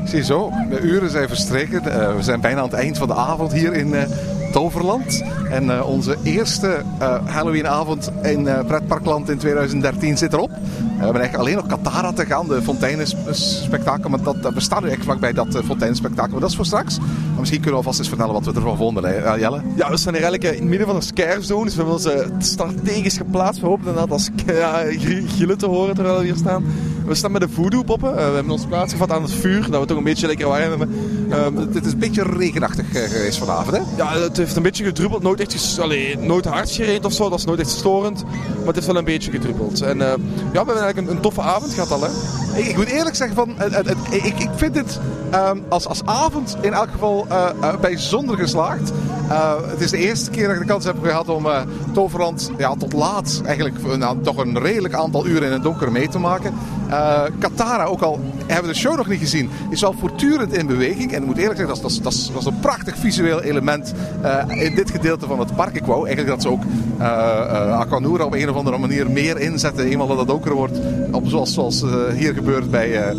Ziezo, 0.08 0.50
de 0.70 0.80
uren 0.80 1.10
zijn 1.10 1.28
verstreken. 1.28 1.82
Eh, 1.82 2.16
we 2.16 2.22
zijn 2.22 2.40
bijna 2.40 2.58
aan 2.58 2.68
het 2.68 2.78
eind 2.78 2.98
van 2.98 3.08
de 3.08 3.14
avond 3.14 3.52
hier 3.52 3.74
in 3.74 3.94
eh, 3.94 4.02
Toverland. 4.56 5.22
En 5.50 5.70
eh, 5.70 5.88
onze 5.88 6.16
eerste 6.22 6.82
eh, 6.98 7.26
Halloweenavond 7.26 8.10
in 8.22 8.48
eh, 8.48 8.66
Pretparkland 8.66 9.30
in 9.30 9.38
2013 9.38 10.16
zit 10.16 10.32
erop. 10.32 10.50
We 11.06 11.12
hebben 11.12 11.30
eigenlijk 11.30 11.60
alleen 11.60 11.68
nog 11.68 11.82
Katara 11.82 12.12
te 12.12 12.26
gaan, 12.26 12.48
de 12.48 12.62
fonteinenspectakel. 12.62 14.10
Maar 14.10 14.22
dat, 14.22 14.36
we 14.54 14.60
staan 14.60 14.82
nu 14.82 14.88
echt 14.88 15.02
vlakbij 15.04 15.32
dat 15.32 15.54
uh, 15.54 15.62
fonteinenspectakel. 15.64 16.30
Maar 16.32 16.40
dat 16.40 16.50
is 16.50 16.56
voor 16.56 16.64
straks. 16.66 16.98
Maar 16.98 17.38
misschien 17.38 17.60
kunnen 17.60 17.70
we 17.70 17.76
alvast 17.86 17.98
eens 17.98 18.08
vertellen 18.08 18.32
wat 18.32 18.44
we 18.44 18.52
ervan 18.52 18.76
vonden. 18.76 19.04
Hè? 19.04 19.14
Ja, 19.14 19.38
Jelle? 19.38 19.60
Ja, 19.76 19.90
we 19.90 19.96
staan 19.96 20.14
hier 20.14 20.22
eigenlijk 20.22 20.44
eh, 20.44 20.50
in 20.50 20.58
het 20.60 20.68
midden 20.68 20.86
van 20.86 20.96
een 20.96 21.02
scare 21.02 21.42
zone. 21.42 21.64
Dus 21.64 21.74
we 21.74 21.82
hebben 21.82 21.94
ons 21.94 22.04
eh, 22.04 22.26
strategisch 22.38 23.16
geplaatst. 23.16 23.60
We 23.60 23.66
hopen 23.66 23.94
ja, 24.46 24.72
gr- 24.98 25.28
gillen 25.36 25.58
te 25.58 25.66
horen 25.66 25.94
terwijl 25.94 26.18
we 26.18 26.24
hier 26.24 26.36
staan. 26.36 26.64
We 27.06 27.14
staan 27.14 27.32
met 27.32 27.40
de 27.40 27.48
voodoo 27.48 27.82
poppen. 27.82 28.14
we 28.14 28.20
hebben 28.20 28.50
ons 28.50 28.66
plaatsgevat 28.66 29.10
aan 29.12 29.22
het 29.22 29.32
vuur, 29.32 29.70
dat 29.70 29.80
we 29.80 29.86
toch 29.86 29.96
een 29.98 30.04
beetje 30.04 30.26
lekker 30.26 30.48
warm 30.48 30.60
hebben. 30.62 30.90
Ehm, 31.30 31.56
het, 31.56 31.74
het 31.74 31.86
is 31.86 31.92
een 31.92 31.98
beetje 31.98 32.22
regenachtig 32.22 32.86
geweest 32.92 33.38
vanavond, 33.38 33.76
hè? 33.76 33.82
Ja, 33.96 34.18
het 34.18 34.36
heeft 34.36 34.56
een 34.56 34.62
beetje 34.62 34.84
gedruppeld. 34.84 35.22
Nooit 35.22 35.40
echt 35.40 35.52
ges- 35.52 35.78
Allee, 35.78 36.18
nooit 36.18 36.44
hard 36.44 36.70
geregend 36.70 37.04
of 37.04 37.12
zo. 37.12 37.28
Dat 37.28 37.38
is 37.38 37.44
nooit 37.44 37.60
echt 37.60 37.70
storend. 37.70 38.24
Maar 38.24 38.66
het 38.66 38.74
heeft 38.74 38.86
wel 38.86 38.96
een 38.96 39.04
beetje 39.04 39.30
gedruppeld. 39.30 39.80
En 39.80 39.96
uh, 39.96 40.04
ja, 40.06 40.16
we 40.16 40.56
hebben 40.56 40.66
eigenlijk 40.76 40.95
een, 40.96 41.10
een, 41.10 41.20
toffe 41.20 41.40
avond 41.40 41.74
gehad 41.74 41.90
al, 41.90 42.02
hè. 42.02 42.08
Ik, 42.56 42.76
moet 42.76 42.86
eerlijk 42.86 43.16
zeggen, 43.16 43.36
van, 43.36 43.54
ik, 44.10 44.25
ik 44.38 44.48
vind 44.56 44.75
dit 44.75 45.00
um, 45.34 45.64
als, 45.68 45.86
als 45.86 46.04
avond 46.04 46.56
in 46.60 46.72
elk 46.72 46.88
geval 46.90 47.26
uh, 47.30 47.48
uh, 47.60 47.76
bijzonder 47.80 48.36
geslaagd. 48.36 48.92
Uh, 49.28 49.52
het 49.66 49.80
is 49.80 49.90
de 49.90 49.96
eerste 49.96 50.30
keer 50.30 50.46
dat 50.46 50.56
ik 50.56 50.62
de 50.62 50.68
kans 50.68 50.84
heb 50.84 50.96
gehad 51.02 51.28
om 51.28 51.46
Toverland 51.92 52.50
ja, 52.56 52.75
tot 52.75 52.92
laat, 52.92 53.42
eigenlijk 53.44 53.96
nou, 53.96 54.22
toch 54.22 54.36
een 54.36 54.58
redelijk 54.58 54.94
aantal 54.94 55.26
uren 55.26 55.46
in 55.46 55.52
het 55.52 55.62
donker 55.62 55.92
mee 55.92 56.08
te 56.08 56.18
maken. 56.18 56.54
Katara, 57.38 57.84
ook 57.84 58.02
al 58.02 58.20
hebben 58.46 58.66
we 58.66 58.72
de 58.72 58.78
show 58.78 58.96
nog 58.96 59.06
niet 59.06 59.20
gezien, 59.20 59.50
is 59.70 59.80
wel 59.80 59.94
voortdurend 59.98 60.52
in 60.52 60.66
beweging. 60.66 61.12
En 61.12 61.20
ik 61.20 61.26
moet 61.26 61.36
eerlijk 61.36 61.58
zeggen, 61.58 62.02
dat 62.02 62.12
is, 62.12 62.46
een 62.46 62.60
prachtig 62.60 62.96
visueel 62.96 63.42
element 63.42 63.92
in 64.48 64.75
dit 64.75 64.90
gedeelte 64.90 65.26
van 65.26 65.38
het 65.38 65.56
park. 65.56 65.75
Ik 65.75 65.84
wou 65.84 66.06
eigenlijk 66.06 66.28
dat 66.28 66.42
ze 66.42 66.50
ook 66.50 66.62
Aquanura 67.80 68.25
op 68.25 68.34
een 68.34 68.50
of 68.50 68.56
andere 68.56 68.78
manier 68.78 69.10
meer 69.10 69.38
inzetten, 69.40 69.84
eenmaal 69.84 70.06
dat 70.06 70.18
het 70.18 70.28
donker 70.28 70.54
wordt. 70.54 70.78
Op, 71.10 71.28
zoals 71.28 71.54
zoals 71.54 71.84
hier 72.14 72.34
gebeurt 72.34 72.70
bij 72.70 73.14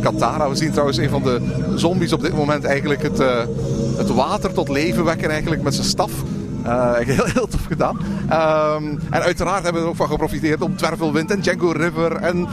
Katara. 0.00 0.48
We 0.48 0.56
zien 0.56 0.70
trouwens 0.70 0.98
een 0.98 1.10
van 1.10 1.22
de 1.22 1.40
zombies 1.74 2.12
op 2.12 2.22
dit 2.22 2.34
moment 2.34 2.64
eigenlijk 2.64 3.02
het, 3.02 3.18
het 3.96 4.14
water 4.14 4.52
tot 4.52 4.68
leven 4.68 5.04
wekken 5.04 5.30
eigenlijk 5.30 5.62
met 5.62 5.74
zijn 5.74 5.86
staf. 5.86 6.10
Heel, 6.96 7.24
heel 7.24 7.46
tof 7.46 7.64
gedaan. 7.64 7.96
Um, 8.76 9.00
en 9.10 9.22
uiteraard 9.22 9.62
hebben 9.62 9.80
we 9.80 9.86
er 9.86 9.92
ook 9.92 9.96
van 9.96 10.08
geprofiteerd 10.08 10.62
om 10.62 10.76
Dwervelwind 10.76 11.30
en 11.30 11.40
Django 11.40 11.70
River 11.70 12.12
en 12.12 12.46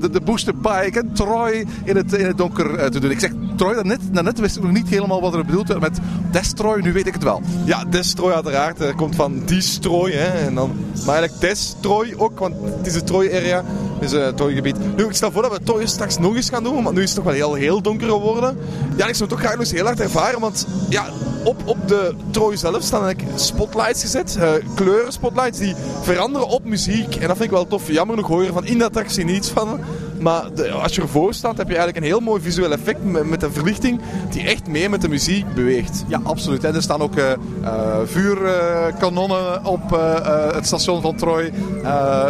de, 0.00 0.20
Booster 0.24 0.54
Bike 0.56 1.00
en 1.00 1.12
Troy 1.12 1.66
in 1.84 1.96
het, 1.96 2.12
in 2.12 2.26
het 2.26 2.38
donker 2.38 2.90
te 2.90 3.00
doen. 3.00 3.10
Ik 3.10 3.20
zeg 3.20 3.30
Troy, 3.56 3.74
daarnet, 3.74 4.00
daarnet 4.12 4.40
wist 4.40 4.56
ik 4.56 4.62
nog 4.62 4.72
niet 4.72 4.88
helemaal 4.88 5.20
wat 5.20 5.34
er 5.34 5.44
bedoeld 5.44 5.68
werd 5.68 5.80
met 5.80 5.98
Destroy, 6.30 6.80
nu 6.80 6.92
weet 6.92 7.06
ik 7.06 7.14
het 7.14 7.22
wel. 7.22 7.42
Ja, 7.64 7.84
Destroy 7.84 8.32
uiteraard. 8.32 8.78
Dat 8.78 8.94
komt 8.94 9.14
van 9.14 9.42
Destroy. 9.46 10.10
En 10.10 10.54
dan, 10.54 10.72
maar 11.06 11.16
eigenlijk 11.16 11.40
Destroy 11.40 12.14
ook, 12.16 12.38
want 12.38 12.54
het 12.76 12.86
is 12.86 12.92
de 12.92 13.02
Troy-area. 13.02 13.64
Dus 14.00 14.12
het 14.12 14.20
uh, 14.20 14.28
Troy-gebied. 14.28 14.96
Nu, 14.96 15.04
ik 15.04 15.14
stel 15.14 15.32
voor 15.32 15.42
dat 15.42 15.58
we 15.58 15.64
Troy 15.64 15.86
straks 15.86 16.18
nog 16.18 16.36
eens 16.36 16.48
gaan 16.48 16.62
doen, 16.62 16.82
want 16.82 16.96
nu 16.96 17.02
is 17.02 17.08
het 17.08 17.16
toch 17.16 17.24
wel 17.24 17.34
heel, 17.34 17.54
heel 17.54 17.82
donker 17.82 18.08
geworden. 18.08 18.58
Ja, 18.96 19.06
ik 19.06 19.14
zou 19.14 19.18
het 19.18 19.28
toch 19.28 19.38
graag 19.38 19.52
nog 19.52 19.60
eens 19.60 19.72
heel 19.72 19.84
hard 19.84 20.00
ervaren, 20.00 20.40
want 20.40 20.66
ja, 20.88 21.04
op, 21.44 21.62
op 21.64 21.88
de 21.88 22.14
Troy 22.30 22.56
zelf 22.56 22.82
staan 22.82 23.04
eigenlijk 23.04 23.38
spotlights 23.38 24.00
gezet. 24.00 24.36
Uh, 24.38 24.50
kleuren 24.74 25.12
spotlights 25.12 25.58
die 25.58 25.74
veranderen 26.02 26.48
op 26.48 26.64
muziek. 26.64 27.14
En 27.14 27.28
dat 27.28 27.36
vind 27.36 27.42
ik 27.42 27.50
wel 27.50 27.66
tof. 27.66 27.90
Jammer 27.90 28.16
nog 28.16 28.26
hoor 28.26 28.44
je 28.44 28.52
van 28.52 28.66
in 28.66 28.78
de 28.78 28.84
attractie 28.84 29.24
niets 29.24 29.48
van. 29.48 29.80
Maar 30.24 30.72
als 30.82 30.94
je 30.94 31.02
ervoor 31.02 31.34
staat, 31.34 31.56
heb 31.56 31.68
je 31.68 31.76
eigenlijk 31.76 32.04
een 32.04 32.10
heel 32.10 32.20
mooi 32.20 32.42
visueel 32.42 32.72
effect 32.72 33.04
met, 33.04 33.40
de 33.40 33.50
verlichting 33.50 34.00
die 34.30 34.42
echt 34.42 34.66
mee 34.66 34.88
met 34.88 35.00
de 35.00 35.08
muziek 35.08 35.54
beweegt. 35.54 36.04
Ja, 36.08 36.20
absoluut. 36.22 36.64
En 36.64 36.74
er 36.74 36.82
staan 36.82 37.00
ook 37.00 37.16
uh, 37.16 37.30
uh, 37.62 37.96
vuurkanonnen 38.04 39.64
op 39.64 39.92
uh, 39.92 40.52
het 40.54 40.66
station 40.66 41.02
van 41.02 41.16
Troy. 41.16 41.52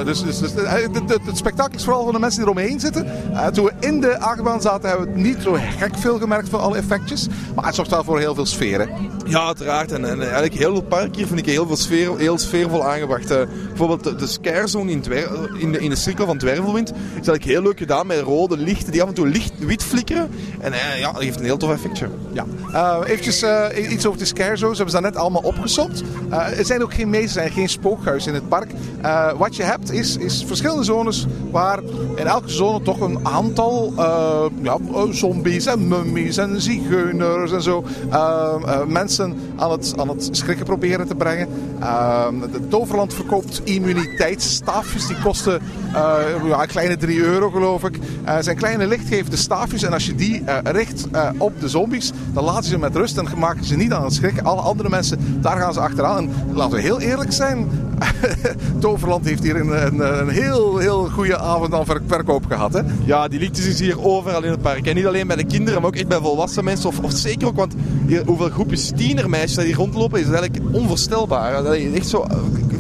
dus 0.05 0.23
dus, 0.23 0.39
dus 0.39 0.53
het, 0.55 0.95
het, 0.95 1.27
het, 1.27 1.37
spektakel 1.37 1.75
is 1.75 1.85
vooral 1.85 2.05
van 2.05 2.13
de 2.13 2.19
mensen 2.19 2.45
die 2.45 2.51
eromheen 2.51 2.81
zitten. 2.81 3.07
toen 3.53 3.65
we 3.65 3.73
in 3.81 4.01
de 4.01 4.19
achtbaan 4.19 4.61
zaten, 4.61 4.89
hebben 4.89 5.13
we 5.13 5.21
niet 5.21 5.39
zo 5.43 5.57
gek 5.79 5.97
veel 5.97 6.19
gemerkt 6.19 6.49
van 6.49 6.61
alle 6.61 6.77
effectjes. 6.77 7.27
Maar 7.55 7.65
het 7.67 7.75
zorgt 7.75 7.91
wel 7.91 8.05
voor 8.05 8.19
heel 8.19 8.35
veel 8.35 8.47
sfeer. 8.47 8.89
Ja, 9.25 9.47
uiteraard. 9.47 9.93
En, 9.93 10.05
en, 10.05 10.21
eigenlijk 10.21 10.55
heel 10.55 10.73
veel 10.73 10.83
parken 10.83 11.17
hier 11.17 11.27
vind 11.27 11.39
ik 11.39 11.47
heel 11.47 11.67
veel 11.67 11.77
sfeer, 11.77 12.19
heel 12.19 12.39
sfeervol 12.39 12.85
aangebracht. 12.85 13.29
bijvoorbeeld 13.29 14.05
de, 14.05 14.15
de 14.15 14.27
scare 14.27 14.67
zone 14.67 14.91
in, 14.91 15.03
in, 15.59 15.73
de, 15.73 15.79
in 15.79 15.91
de 15.91 15.97
cirkel 15.97 16.27
van 16.27 16.39
Dwervelwind 16.39 16.91
is 16.91 16.97
eigenlijk 17.15 17.45
heel 17.45 17.63
leuk 17.63 17.79
gedaan 17.79 18.07
met 18.07 18.21
rode 18.21 18.57
lichten 18.57 18.93
die 18.93 19.03
af 19.03 19.09
en 19.09 19.15
toe 19.15 19.27
licht 19.27 19.53
wit 19.59 19.83
flikkeren. 19.83 20.31
En 20.61 20.73
uh, 20.73 20.99
ja, 20.99 21.13
dat 21.13 21.23
geeft 21.23 21.39
een 21.39 21.45
heel 21.45 21.57
tof 21.57 21.71
effectje. 21.71 22.09
Ja. 22.33 22.45
Uh, 22.71 22.99
eventjes 23.05 23.45
iets 23.91 24.07
over 24.07 24.19
de 24.19 24.25
scare 24.25 24.57
zones. 24.57 24.77
Hebben 24.77 24.95
ze 24.95 25.01
net 25.01 25.17
allemaal 25.17 25.43
opgesopt. 25.43 26.03
er 26.31 26.65
zijn 26.65 26.83
ook 26.83 26.95
geen 26.95 27.11
meesters 27.11 27.45
en 27.45 27.51
geen 27.51 27.69
spookhuizen 27.69 28.29
in 28.29 28.35
het 28.35 28.49
park. 28.49 28.71
wat 29.37 29.57
je 29.57 29.63
hebt 29.63 29.93
is, 29.93 30.17
is 30.17 30.45
verschillende 30.47 30.85
zones 30.85 31.27
waar 31.51 31.81
in 32.15 32.27
elke 32.27 32.51
zone 32.51 32.83
toch 32.83 33.01
een 33.01 33.19
aantal 33.23 33.93
ja, 34.63 34.79
zombies 35.11 35.67
en 35.67 35.89
mummies 35.89 36.37
en 36.37 36.61
zigeuners 36.61 37.53
en 37.53 37.63
zo 37.63 37.85
aan 39.21 39.71
het, 39.71 39.95
aan 39.97 40.09
het 40.09 40.29
schrikken 40.31 40.67
proberen 40.67 41.07
te 41.07 41.15
brengen. 41.15 41.49
de 42.53 42.69
Toverland 42.69 43.15
verkoopt 43.15 43.61
immuniteitsstaafjes. 43.65 45.07
Die 45.07 45.17
kosten 45.23 45.63
ja, 46.45 46.63
een 46.63 46.67
kleine 46.67 46.97
3 46.97 47.21
euro 47.21 47.51
geloof 47.51 47.85
ik. 47.85 47.97
Uh, 47.97 48.37
zijn 48.41 48.57
kleine 48.57 48.87
lichtgevende 48.87 49.37
staafjes. 49.37 49.83
En 49.83 49.93
als 49.93 50.07
je 50.07 50.15
die 50.15 50.41
uh, 50.41 50.57
richt 50.63 51.07
op 51.39 51.61
de 51.61 51.69
zombies, 51.69 52.13
dan 52.33 52.45
laten 52.45 52.65
ze 52.65 52.75
ze 52.75 52.81
met 52.81 52.97
rust 52.97 53.19
en 53.19 53.27
maken 53.39 53.65
ze 53.65 53.77
niet 53.77 53.93
aan 53.93 54.05
het 54.05 54.15
schrikken. 54.15 54.45
Alle 54.45 54.61
andere 54.61 54.89
mensen, 54.89 55.41
daar 55.41 55.57
gaan 55.57 55.73
ze 55.73 55.81
achteraan. 55.81 56.29
En 56.49 56.55
laten 56.55 56.77
we 56.77 56.83
heel 56.83 57.01
eerlijk 57.01 57.33
zijn, 57.33 57.71
Toverland 58.81 59.25
heeft 59.25 59.43
hier 59.43 59.57
een, 59.57 59.87
een, 59.87 60.21
een, 60.21 60.29
heel, 60.29 60.79
heel 60.79 61.09
goede 61.09 61.39
avond 61.39 61.75
aan 61.75 61.87
verkoop 62.07 62.47
gehad. 62.47 62.73
Hè? 62.73 62.81
Ja, 63.05 63.29
die 63.29 63.39
liedjes 63.39 63.67
is 63.67 63.81
hier 63.81 64.05
overal 64.05 64.43
in 64.43 64.51
het 64.51 64.63
park. 64.63 64.87
En 64.87 64.95
niet 64.95 65.07
alleen 65.07 65.27
bij 65.27 65.37
de 65.37 65.45
kinderen, 65.45 65.81
maar 65.81 65.91
ook 65.91 65.97
echt 65.97 66.09
bij 66.09 66.19
volwassen 66.19 66.65
mensen. 66.65 66.89
Of, 66.89 66.99
of 66.99 67.13
zeker 67.13 67.47
ook, 67.47 67.57
want 67.57 67.75
hoeveel 68.27 68.49
groepjes 68.49 68.93
tienermeisjes 68.97 69.55
die 69.55 69.65
hier 69.65 69.77
rondlopen, 69.77 70.21
is 70.21 70.27
eigenlijk 70.27 70.75
onvoorstelbaar. 70.75 71.63
Dat 71.63 71.75
is 71.75 71.93
echt 71.93 72.09
zo 72.09 72.27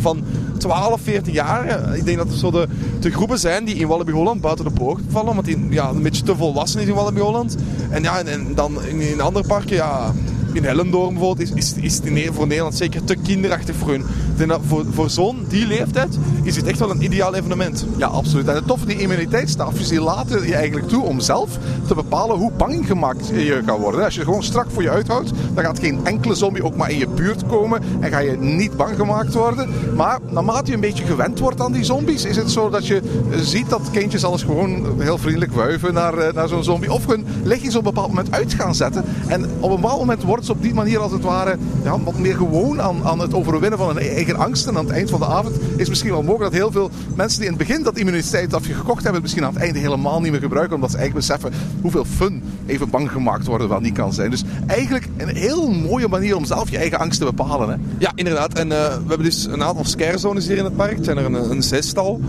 van 0.00 0.24
12, 0.58 1.00
14 1.00 1.32
jaar. 1.32 1.96
Ik 1.96 2.04
denk 2.04 2.18
dat 2.18 2.30
er 2.30 2.36
zo 2.36 2.50
de, 2.50 2.68
de 3.00 3.10
groepen 3.10 3.38
zijn 3.38 3.64
die 3.64 3.74
in 3.74 3.86
Walibi 3.86 4.12
Holland 4.12 4.40
buiten 4.40 4.64
de 4.64 4.70
poort 4.70 5.00
vallen. 5.08 5.34
Want 5.34 5.46
die 5.46 5.66
ja, 5.70 5.88
een 5.88 6.02
beetje 6.02 6.22
te 6.22 6.36
volwassen 6.36 6.80
is 6.80 6.86
in 6.86 6.94
Walibi 6.94 7.20
Holland. 7.20 7.56
En 7.90 8.02
ja, 8.02 8.18
en, 8.18 8.26
en 8.26 8.54
dan 8.54 8.84
in, 8.84 9.00
in 9.00 9.20
andere 9.20 9.46
parken, 9.46 9.76
ja 9.76 10.12
in 10.54 10.64
Hellendoorn 10.64 11.14
bijvoorbeeld, 11.14 11.56
is, 11.56 11.74
is, 11.74 11.94
het 11.94 12.28
voor 12.32 12.46
Nederland 12.46 12.74
zeker 12.74 13.04
te 13.04 13.16
kinderachtig 13.16 13.76
voor 13.76 13.88
hun. 13.88 14.04
Dat 14.36 14.60
voor, 14.66 14.84
voor 14.90 15.10
zo'n 15.10 15.44
die 15.48 15.66
leeftijd 15.66 16.18
is 16.42 16.56
het 16.56 16.66
echt 16.66 16.78
wel 16.78 16.90
een 16.90 17.02
ideaal 17.02 17.34
evenement. 17.34 17.86
Ja, 17.96 18.06
absoluut. 18.06 18.48
En 18.48 18.54
het 18.54 18.66
toffe, 18.66 18.86
die 18.86 18.98
immuniteitsstafjes, 18.98 19.88
die 19.88 20.00
laten 20.00 20.46
je 20.46 20.54
eigenlijk 20.54 20.88
toe 20.88 21.02
om 21.02 21.20
zelf 21.20 21.58
te 21.86 21.94
bepalen 21.94 22.36
hoe 22.36 22.52
bang 22.56 22.86
gemaakt 22.86 23.28
je 23.28 23.62
kan 23.66 23.80
worden. 23.80 24.04
Als 24.04 24.14
je 24.14 24.24
gewoon 24.24 24.42
strak 24.42 24.70
voor 24.70 24.82
je 24.82 24.90
uithoudt, 24.90 25.30
dan 25.54 25.64
gaat 25.64 25.78
geen 25.78 26.00
enkele 26.04 26.34
zombie 26.34 26.64
ook 26.64 26.76
maar 26.76 26.90
in 26.90 26.98
je 26.98 27.08
buurt 27.08 27.46
komen 27.46 27.82
en 28.00 28.10
ga 28.10 28.18
je 28.18 28.36
niet 28.36 28.76
bang 28.76 28.96
gemaakt 28.96 29.34
worden. 29.34 29.68
Maar 29.96 30.18
naarmate 30.30 30.68
je 30.68 30.74
een 30.74 30.80
beetje 30.80 31.04
gewend 31.04 31.38
wordt 31.38 31.60
aan 31.60 31.72
die 31.72 31.84
zombies, 31.84 32.24
is 32.24 32.36
het 32.36 32.50
zo 32.50 32.70
dat 32.70 32.86
je 32.86 33.02
ziet 33.40 33.70
dat 33.70 33.90
kindjes 33.90 34.24
alles 34.24 34.42
gewoon 34.42 35.00
heel 35.00 35.18
vriendelijk 35.18 35.52
wuiven 35.52 35.94
naar, 35.94 36.18
eh, 36.18 36.34
naar 36.34 36.48
zo'n 36.48 36.64
zombie. 36.64 36.92
Of 36.92 37.06
hun 37.06 37.26
lichtjes 37.42 37.76
op 37.76 37.86
een 37.86 37.94
bepaald 37.94 38.08
moment 38.08 38.34
uit 38.34 38.54
gaan 38.54 38.74
zetten. 38.74 39.04
En 39.26 39.44
op 39.60 39.70
een 39.70 39.80
bepaald 39.80 39.98
moment 39.98 40.22
wordt 40.22 40.43
op 40.50 40.62
die 40.62 40.74
manier 40.74 40.98
als 40.98 41.12
het 41.12 41.22
ware 41.22 41.56
ja, 41.84 42.00
wat 42.00 42.18
meer 42.18 42.36
gewoon 42.36 42.80
aan, 42.80 43.04
aan 43.04 43.18
het 43.18 43.34
overwinnen 43.34 43.78
van 43.78 43.88
hun 43.88 43.98
eigen 43.98 44.36
angsten. 44.36 44.72
En 44.72 44.78
aan 44.78 44.84
het 44.84 44.94
eind 44.94 45.10
van 45.10 45.20
de 45.20 45.26
avond 45.26 45.56
is 45.76 45.88
misschien 45.88 46.10
wel 46.10 46.22
mogelijk 46.22 46.52
dat 46.52 46.60
heel 46.60 46.72
veel 46.72 46.90
mensen 47.16 47.40
die 47.40 47.48
in 47.48 47.54
het 47.54 47.66
begin 47.66 47.82
dat 47.82 47.98
immuniteitsafje 47.98 48.74
gekocht 48.74 49.04
hebben, 49.04 49.22
misschien 49.22 49.44
aan 49.44 49.54
het 49.54 49.62
einde 49.62 49.78
helemaal 49.78 50.20
niet 50.20 50.30
meer 50.30 50.40
gebruiken. 50.40 50.74
Omdat 50.74 50.90
ze 50.90 50.96
eigenlijk 50.96 51.26
beseffen 51.26 51.52
hoeveel 51.80 52.04
fun 52.04 52.42
even 52.66 52.90
bang 52.90 53.10
gemaakt 53.10 53.46
worden 53.46 53.68
wel 53.68 53.80
niet 53.80 53.94
kan 53.94 54.12
zijn. 54.12 54.30
Dus 54.30 54.44
eigenlijk 54.66 55.08
een 55.16 55.36
heel 55.36 55.70
mooie 55.70 56.08
manier 56.08 56.36
om 56.36 56.44
zelf 56.44 56.70
je 56.70 56.78
eigen 56.78 56.98
angst 56.98 57.18
te 57.18 57.24
bepalen. 57.24 57.68
Hè? 57.68 57.76
Ja, 57.98 58.12
inderdaad. 58.14 58.52
En 58.52 58.66
uh, 58.66 58.74
we 58.76 59.08
hebben 59.08 59.24
dus 59.26 59.44
een 59.44 59.62
aantal 59.62 59.84
scarezones 59.84 60.46
hier 60.46 60.56
in 60.56 60.64
het 60.64 60.76
park. 60.76 60.96
Het 60.96 61.04
zijn 61.04 61.16
er 61.16 61.24
een, 61.24 61.50
een 61.50 61.62
zestal. 61.62 62.20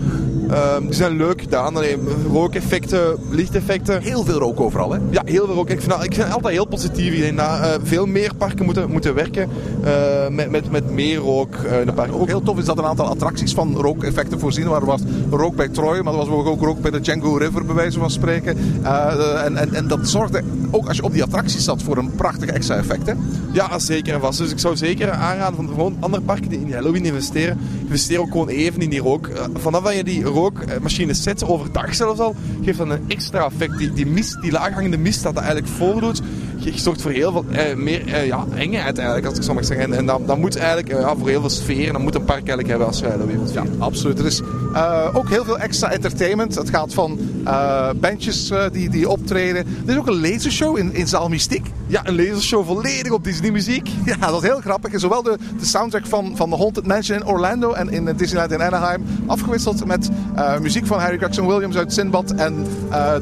Uh, 0.50 0.76
die 0.80 0.92
zijn 0.92 1.16
leuk 1.16 1.40
gedaan. 1.40 1.74
Rookeffecten, 2.32 3.16
lichteffecten. 3.30 4.02
Heel 4.02 4.24
veel 4.24 4.38
rook 4.38 4.60
overal, 4.60 4.92
hè? 4.92 4.98
Ja, 5.10 5.22
heel 5.24 5.46
veel 5.46 5.54
rook. 5.54 5.70
Ik 5.70 5.78
vind, 5.80 5.90
dat, 5.90 6.04
ik 6.04 6.14
vind 6.14 6.32
altijd 6.32 6.54
heel 6.54 6.66
positief. 6.66 7.12
Ik 7.12 7.20
denk 7.20 7.36
dat 7.36 7.46
uh, 7.46 7.66
veel 7.82 8.06
meer 8.06 8.34
parken 8.34 8.64
moeten, 8.64 8.90
moeten 8.90 9.14
werken 9.14 9.48
uh, 9.84 10.28
met, 10.28 10.50
met, 10.50 10.70
met 10.70 10.90
meer 10.90 11.18
rook 11.18 11.54
in 11.80 11.86
de 11.86 11.92
parken. 11.92 12.20
Ook 12.20 12.26
heel 12.26 12.42
tof 12.42 12.58
is 12.58 12.64
dat 12.64 12.78
een 12.78 12.84
aantal 12.84 13.06
attracties 13.06 13.54
van 13.54 13.74
rookeffecten 13.74 14.40
voorzien. 14.40 14.68
Waar 14.68 14.84
was 14.84 15.00
rook 15.30 15.56
bij 15.56 15.68
Troy, 15.68 16.00
maar 16.00 16.12
er 16.12 16.18
was 16.18 16.28
ook 16.28 16.60
rook 16.60 16.80
bij 16.80 16.90
de 16.90 17.00
Django 17.00 17.36
River, 17.36 17.64
bij 17.64 17.74
wijze 17.74 17.98
van 17.98 18.10
spreken. 18.10 18.56
en, 19.44 19.56
en, 19.56 19.74
en 19.74 19.88
dat 19.88 20.08
zorgde 20.08 20.42
ook 20.70 20.88
als 20.88 20.96
je 20.96 21.02
op 21.02 21.12
die 21.12 21.22
attracties 21.22 21.64
zat 21.64 21.82
voor 21.82 21.96
een 21.96 22.10
prachtig 22.10 22.48
extra 22.48 22.76
effect, 22.76 23.06
hè? 23.06 23.12
Ja, 23.56 23.78
zeker 23.78 24.14
en 24.14 24.20
vast. 24.20 24.38
Dus 24.38 24.50
ik 24.50 24.58
zou 24.58 24.76
zeker 24.76 25.10
aanraden 25.10 25.56
van 25.56 25.68
gewoon 25.68 25.96
andere 26.00 26.22
parken 26.22 26.48
die 26.48 26.60
in 26.60 26.72
Halloween 26.72 27.04
investeren. 27.04 27.58
Investeer 27.82 28.20
ook 28.20 28.30
gewoon 28.30 28.48
even 28.48 28.80
in 28.80 28.90
die 28.90 29.00
rook. 29.00 29.30
vanaf 29.54 29.82
dat 29.82 29.94
je 29.94 30.04
die 30.04 30.24
rookmachines 30.24 31.22
zet, 31.22 31.44
overdag 31.44 31.94
zelfs 31.94 32.20
al, 32.20 32.34
geeft 32.62 32.78
dat 32.78 32.90
een 32.90 33.04
extra 33.08 33.44
effect. 33.44 33.78
Die, 33.78 33.92
die 33.92 34.06
mist, 34.06 34.40
die 34.40 34.50
laaghangende 34.50 34.96
mist 34.96 35.22
dat 35.22 35.34
dat 35.34 35.42
eigenlijk 35.42 35.72
voordoet, 35.72 36.22
je 36.58 36.78
zorgt 36.78 37.02
voor 37.02 37.10
heel 37.10 37.32
veel 37.32 37.44
eh, 37.50 37.76
meer 37.76 38.06
eh, 38.06 38.26
ja, 38.26 38.44
engheid 38.54 38.96
eigenlijk, 38.96 39.26
als 39.26 39.36
ik 39.36 39.42
zo 39.42 39.54
mag 39.54 39.64
zeggen. 39.64 39.92
En, 39.92 39.98
en 39.98 40.06
dat, 40.06 40.26
dat 40.26 40.38
moet 40.38 40.56
eigenlijk 40.56 40.88
eh, 40.88 41.00
ja, 41.00 41.16
voor 41.16 41.28
heel 41.28 41.40
veel 41.40 41.50
sfeer. 41.50 41.86
En 41.86 41.92
dat 41.92 42.02
moet 42.02 42.14
een 42.14 42.24
park 42.24 42.38
eigenlijk 42.38 42.68
hebben 42.68 42.86
als 42.86 42.98
je 42.98 43.06
Halloween 43.06 43.40
Ja, 43.52 43.62
absoluut. 43.78 44.18
Er 44.18 44.26
is 44.26 44.40
uh, 44.72 45.08
ook 45.12 45.28
heel 45.28 45.44
veel 45.44 45.58
extra 45.58 45.90
entertainment. 45.90 46.54
Het 46.54 46.70
gaat 46.70 46.94
van 46.94 47.18
uh, 47.44 47.90
bandjes 47.96 48.50
uh, 48.50 48.64
die, 48.72 48.88
die 48.88 49.08
optreden. 49.08 49.66
Er 49.86 49.92
is 49.92 49.96
ook 49.96 50.06
een 50.06 50.20
lasershow 50.20 50.78
in, 50.78 50.94
in 50.94 51.06
Zaal 51.06 51.28
Mystiek. 51.28 51.66
Ja, 51.86 52.00
een 52.06 52.16
lasershow 52.16 52.66
volledig 52.66 53.12
op 53.12 53.24
Disney 53.24 53.50
muziek. 53.50 53.88
Ja, 54.04 54.16
dat 54.16 54.42
is 54.42 54.48
heel 54.48 54.60
grappig. 54.60 54.92
En 54.92 55.00
zowel 55.00 55.22
de, 55.22 55.36
de 55.58 55.64
soundtrack 55.64 56.06
van, 56.06 56.32
van 56.36 56.50
The 56.50 56.56
Haunted 56.56 56.86
Mansion 56.86 57.18
in 57.18 57.26
Orlando 57.26 57.72
en 57.72 57.90
in 57.90 58.14
Disneyland 58.16 58.52
in 58.52 58.62
Anaheim 58.62 59.04
afgewisseld 59.26 59.86
met 59.86 60.08
muziek 60.60 60.86
van 60.86 60.98
Harry 60.98 61.18
Gregson 61.18 61.46
Williams 61.46 61.76
uit 61.76 61.92
Sinbad 61.92 62.30
en 62.30 62.66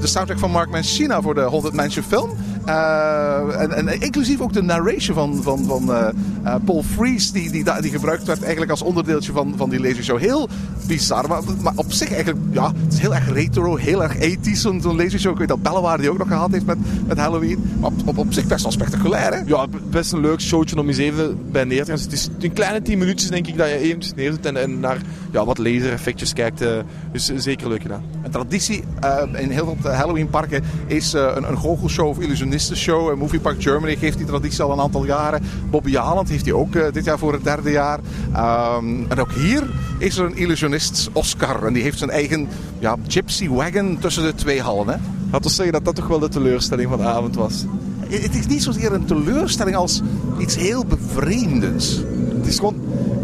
de 0.01 0.07
soundtrack 0.07 0.39
van 0.39 0.51
Mark 0.51 0.71
Mancina 0.71 1.23
voor 1.23 1.35
de 1.35 1.41
Haunted 1.41 1.73
Mansion 1.73 2.05
film. 2.05 2.31
Uh, 2.67 3.61
en, 3.61 3.73
en, 3.73 4.01
inclusief 4.01 4.41
ook 4.41 4.53
de 4.53 4.63
narration 4.63 5.15
van, 5.15 5.43
van, 5.43 5.65
van 5.65 5.91
uh, 5.91 6.09
uh, 6.45 6.55
Paul 6.65 6.83
Frees, 6.83 7.33
die, 7.33 7.51
die, 7.51 7.65
die 7.81 7.91
gebruikt 7.91 8.25
werd 8.25 8.43
eigenlijk 8.43 8.71
als 8.71 8.83
onderdeeltje 8.83 9.33
van, 9.33 9.55
van 9.57 9.71
die 9.71 9.81
lasershow. 9.81 10.19
Heel 10.19 10.49
bizar, 10.87 11.29
maar, 11.29 11.73
op 11.75 11.93
zich 11.93 12.13
eigenlijk, 12.13 12.39
ja, 12.51 12.73
het 12.85 12.93
is 12.93 12.99
heel 12.99 13.15
erg 13.15 13.33
retro, 13.33 13.77
heel 13.77 14.03
erg 14.03 14.19
ethisch, 14.19 14.61
zo'n 14.61 14.81
zo 14.81 14.97
lasershow. 14.97 15.33
Ik 15.33 15.39
weet 15.39 15.49
dat 15.49 15.63
Bellewaarde 15.63 16.03
die 16.03 16.11
ook 16.11 16.19
nog 16.19 16.29
gehad 16.29 16.51
heeft 16.51 16.67
met, 16.67 16.79
met 17.07 17.19
Halloween. 17.19 17.77
Maar 17.81 17.91
op, 17.91 18.09
op, 18.09 18.19
op 18.19 18.33
zich 18.33 18.47
best 18.47 18.63
wel 18.63 18.73
spectaculair, 18.73 19.33
hè? 19.33 19.41
Ja, 19.47 19.67
best 19.91 20.13
een 20.13 20.21
leuk 20.21 20.41
showtje 20.41 20.79
om 20.79 20.89
eens 20.89 20.99
even 20.99 21.51
bij 21.51 21.65
neer 21.65 21.85
te 21.85 21.91
gaan. 21.91 22.01
Het 22.01 22.13
is 22.13 22.29
een 22.41 22.53
kleine 22.53 22.83
10 22.83 22.99
minuutjes, 22.99 23.31
denk 23.31 23.47
ik, 23.47 23.57
dat 23.57 23.69
je 23.69 23.79
eventjes 23.79 24.15
neerzet 24.15 24.47
en, 24.47 24.57
en 24.57 24.81
naar 24.81 24.99
ja, 25.31 25.45
wat 25.45 25.59
laser-effectjes 25.59 26.33
kijkt. 26.33 26.65
dus 27.13 27.33
zeker 27.37 27.69
leuk 27.69 27.83
gedaan. 27.83 28.03
Een 28.25 28.31
traditie 28.31 28.85
in 29.33 29.51
heel 29.51 29.77
veel 29.81 29.93
Halloween-parken 29.93 30.65
is 30.87 31.13
een, 31.13 31.49
een 31.49 31.59
goochelshow 31.59 32.09
of 32.09 32.19
illusionisme 32.19 32.77
show. 32.77 33.11
En 33.11 33.19
Movie 33.19 33.41
Park 33.41 33.63
Germany 33.63 33.97
geeft 33.97 34.17
die 34.17 34.27
traditie 34.27 34.63
al 34.63 34.73
een 34.73 34.81
aantal 34.81 35.05
jaren. 35.05 35.43
Bobby 35.71 35.99
Aland 35.99 36.29
heeft 36.29 36.45
die 36.45 36.57
ook 36.57 36.75
uh, 36.75 36.85
dit 36.93 37.05
jaar 37.05 37.19
voor 37.19 37.33
het 37.33 37.45
derde 37.45 37.71
jaar. 37.71 37.99
Um, 38.77 39.07
en 39.09 39.21
ook 39.21 39.33
hier 39.33 39.71
is 39.99 40.17
er 40.17 40.25
een 40.25 40.37
illusionist, 40.37 41.11
Oscar. 41.13 41.67
En 41.67 41.73
die 41.73 41.83
heeft 41.83 41.99
zijn 41.99 42.11
eigen 42.11 42.49
ja, 42.79 42.97
gypsy 43.09 43.49
wagon 43.49 43.99
tussen 44.01 44.23
de 44.23 44.35
twee 44.35 44.63
hallen. 44.63 44.89
Hè? 44.89 44.97
Laten 45.31 45.49
we 45.49 45.55
zeggen 45.55 45.73
dat 45.73 45.85
dat 45.85 45.95
toch 45.95 46.07
wel 46.07 46.19
de 46.19 46.29
teleurstelling 46.29 46.89
van 46.89 46.99
de 46.99 47.05
avond 47.05 47.35
was. 47.35 47.65
Het 48.09 48.35
is 48.35 48.47
niet 48.47 48.63
zozeer 48.63 48.93
een 48.93 49.05
teleurstelling 49.05 49.77
als 49.77 50.01
iets 50.39 50.57
heel 50.57 50.85
bevreemdends. 50.85 52.03
Het 52.37 52.47
is 52.47 52.59
gewoon 52.59 52.75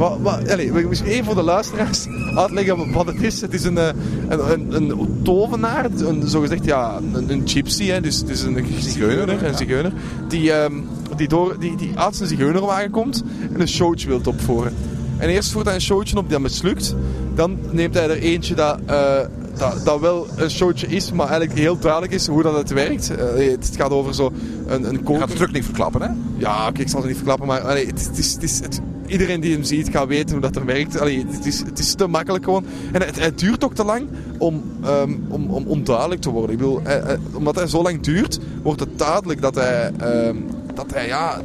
Wat, 0.01 0.19
wat, 0.23 0.51
allez, 0.51 0.71
misschien 0.89 1.11
even 1.11 1.25
voor 1.25 1.35
de 1.35 1.43
luisteraars 1.43 2.07
uitleggen 2.35 2.93
wat 2.93 3.07
het 3.07 3.23
is. 3.23 3.41
Het 3.41 3.55
is 3.55 3.65
een, 3.65 3.79
eh, 3.79 3.89
een, 4.29 4.75
een, 4.75 4.91
een 4.91 5.21
tovenaar, 5.23 5.85
een, 5.85 6.23
zogezegd 6.29 6.65
ja, 6.65 6.99
een, 7.15 7.31
een 7.31 7.43
gypsy, 7.49 7.87
hè, 7.87 8.01
dus 8.01 8.17
het 8.19 8.29
is 8.29 8.43
een 8.43 8.67
zigeuner, 8.79 9.45
een 9.45 9.57
zigeuner 9.57 9.93
die, 10.29 10.53
ehm, 10.53 10.73
die, 11.17 11.29
door, 11.29 11.57
die, 11.59 11.77
die 11.77 11.91
uit 11.95 12.17
zijn 12.17 12.29
zigeunerwagen 12.29 12.91
komt 12.91 13.23
en 13.55 13.61
een 13.61 13.69
showtje 13.69 14.09
wil 14.09 14.21
opvoeren. 14.25 14.73
En 15.17 15.29
eerst 15.29 15.53
voert 15.53 15.65
hij 15.67 15.75
een 15.75 15.81
showtje 15.81 16.17
op 16.17 16.31
dat 16.31 16.41
mislukt. 16.41 16.95
Dan 17.35 17.59
neemt 17.71 17.95
hij 17.95 18.11
er 18.11 18.19
eentje 18.19 18.55
dat, 18.55 18.79
eh, 18.87 19.19
dat, 19.59 19.85
dat 19.85 20.01
wel 20.01 20.27
een 20.37 20.51
showtje 20.51 20.87
is, 20.87 21.13
maar 21.13 21.29
eigenlijk 21.29 21.59
heel 21.59 21.79
duidelijk 21.79 22.13
is 22.13 22.27
hoe 22.27 22.43
dat 22.43 22.57
het 22.57 22.71
werkt. 22.71 23.11
Eh, 23.17 23.51
het 23.51 23.71
gaat 23.77 23.91
over 23.91 24.15
zo 24.15 24.33
een, 24.67 24.85
een 24.85 24.93
Je 24.93 24.99
koker. 25.03 25.21
gaat 25.21 25.31
de 25.31 25.35
truc 25.37 25.53
niet 25.53 25.65
verklappen, 25.65 26.03
hè? 26.03 26.09
Ja, 26.37 26.69
oké, 26.69 26.81
ik 26.81 26.89
zal 26.89 26.99
het 26.99 27.07
niet 27.09 27.17
verklappen, 27.17 27.47
maar 27.47 27.77
het, 27.77 27.93
is- 28.01 28.07
het 28.07 28.19
is, 28.19 28.33
het 28.33 28.43
is, 28.43 28.59
het- 28.61 28.81
iedereen 29.11 29.41
die 29.41 29.53
hem 29.53 29.63
ziet 29.63 29.89
gaat 29.89 30.07
weten 30.07 30.31
hoe 30.33 30.41
dat 30.41 30.57
er 30.57 30.65
werkt. 30.65 31.01
Allee, 31.01 31.27
het, 31.31 31.47
is, 31.47 31.59
het 31.59 31.79
is 31.79 31.95
te 31.95 32.07
makkelijk 32.07 32.45
gewoon. 32.45 32.65
En 32.93 33.03
het, 33.03 33.19
het 33.21 33.39
duurt 33.39 33.65
ook 33.65 33.75
te 33.75 33.85
lang 33.85 34.07
om, 34.39 34.63
ehm, 34.85 35.13
om, 35.29 35.51
om 35.51 35.67
onduidelijk 35.67 36.21
te 36.21 36.31
worden. 36.31 36.51
Ik 36.51 36.57
bedoel, 36.59 36.81
eh, 36.85 37.13
eh, 37.13 37.19
omdat 37.33 37.55
hij 37.55 37.67
zo 37.67 37.83
lang 37.83 38.01
duurt, 38.01 38.39
wordt 38.63 38.81
het 38.81 38.99
duidelijk 38.99 39.41
dat 39.41 39.55
hij, 39.55 39.93
ehm, 39.99 40.37
dat 40.75 40.87
hij 40.95 41.07
ja, 41.07 41.41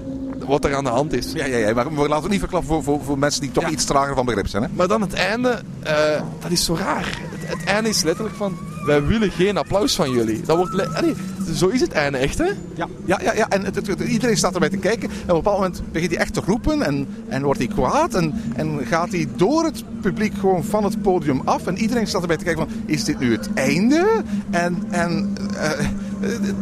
wat 0.47 0.65
er 0.65 0.75
aan 0.75 0.83
de 0.83 0.89
hand 0.89 1.13
is. 1.13 1.31
Ja, 1.33 1.45
ja, 1.45 1.57
ja. 1.57 1.73
Maar 1.73 1.89
we 1.95 2.07
laten 2.07 2.21
het 2.21 2.31
niet 2.31 2.39
verklappen 2.39 2.69
voor, 2.69 2.83
voor, 2.83 3.03
voor 3.03 3.19
mensen 3.19 3.41
die 3.41 3.51
toch 3.51 3.63
Ja. 3.63 3.69
iets 3.69 3.85
trager 3.85 4.15
van 4.15 4.25
begrip 4.25 4.47
zijn, 4.47 4.63
hè? 4.63 4.69
Maar 4.73 4.87
dan 4.87 5.01
het 5.01 5.13
einde, 5.13 5.61
eh, 5.83 6.21
dat 6.41 6.51
is 6.51 6.65
zo 6.65 6.75
raar. 6.75 7.19
Het, 7.31 7.57
het 7.57 7.67
einde 7.67 7.89
is 7.89 8.03
letterlijk 8.03 8.35
van, 8.35 8.57
wij 8.85 9.03
willen 9.05 9.31
geen 9.31 9.57
applaus 9.57 9.95
van 9.95 10.11
jullie. 10.11 10.41
Dat 10.45 10.57
wordt 10.57 10.73
le- 10.73 10.89
allee, 10.93 11.13
zo 11.53 11.67
is 11.67 11.81
het 11.81 11.91
einde 11.91 12.17
echt, 12.17 12.37
hè? 12.37 12.49
Ja, 12.75 12.87
ja, 13.05 13.19
ja, 13.23 13.33
ja. 13.33 13.49
en 13.49 13.65
iedereen 14.07 14.37
staat 14.37 14.53
erbij 14.53 14.69
te 14.69 14.77
kijken. 14.77 15.09
En 15.09 15.15
op 15.15 15.27
een 15.27 15.35
bepaald 15.35 15.57
moment 15.57 15.81
begint 15.91 16.11
hij 16.11 16.21
echt 16.21 16.33
te 16.33 16.41
roepen 16.45 16.81
en, 16.81 17.07
en 17.27 17.43
wordt 17.43 17.59
hij 17.59 17.67
kwaad. 17.67 18.13
En, 18.13 18.33
en 18.55 18.79
gaat 18.85 19.11
hij 19.11 19.27
door 19.35 19.63
het 19.63 19.83
publiek 20.01 20.33
gewoon 20.39 20.63
van 20.63 20.83
het 20.83 21.01
podium 21.01 21.41
af. 21.45 21.67
En 21.67 21.77
iedereen 21.77 22.07
staat 22.07 22.21
erbij 22.21 22.37
te 22.37 22.43
kijken 22.43 22.67
van, 22.67 22.81
is 22.85 23.03
dit 23.03 23.19
nu 23.19 23.31
het 23.31 23.49
einde? 23.53 24.23
En, 24.51 24.83
en 24.89 25.35
eh, 25.57 25.71
eh, 25.71 25.87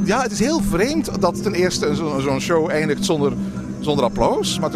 ja, 0.03 0.21
het 0.21 0.31
is 0.31 0.39
heel 0.39 0.61
vreemd 0.61 1.21
dat 1.21 1.43
ten 1.43 1.53
eerste 1.53 1.95
zo'n 2.19 2.39
show 2.39 2.69
eindigt 2.69 3.05
zonder, 3.05 3.33
zonder 3.79 4.05
applaus. 4.05 4.59
Maar 4.59 4.71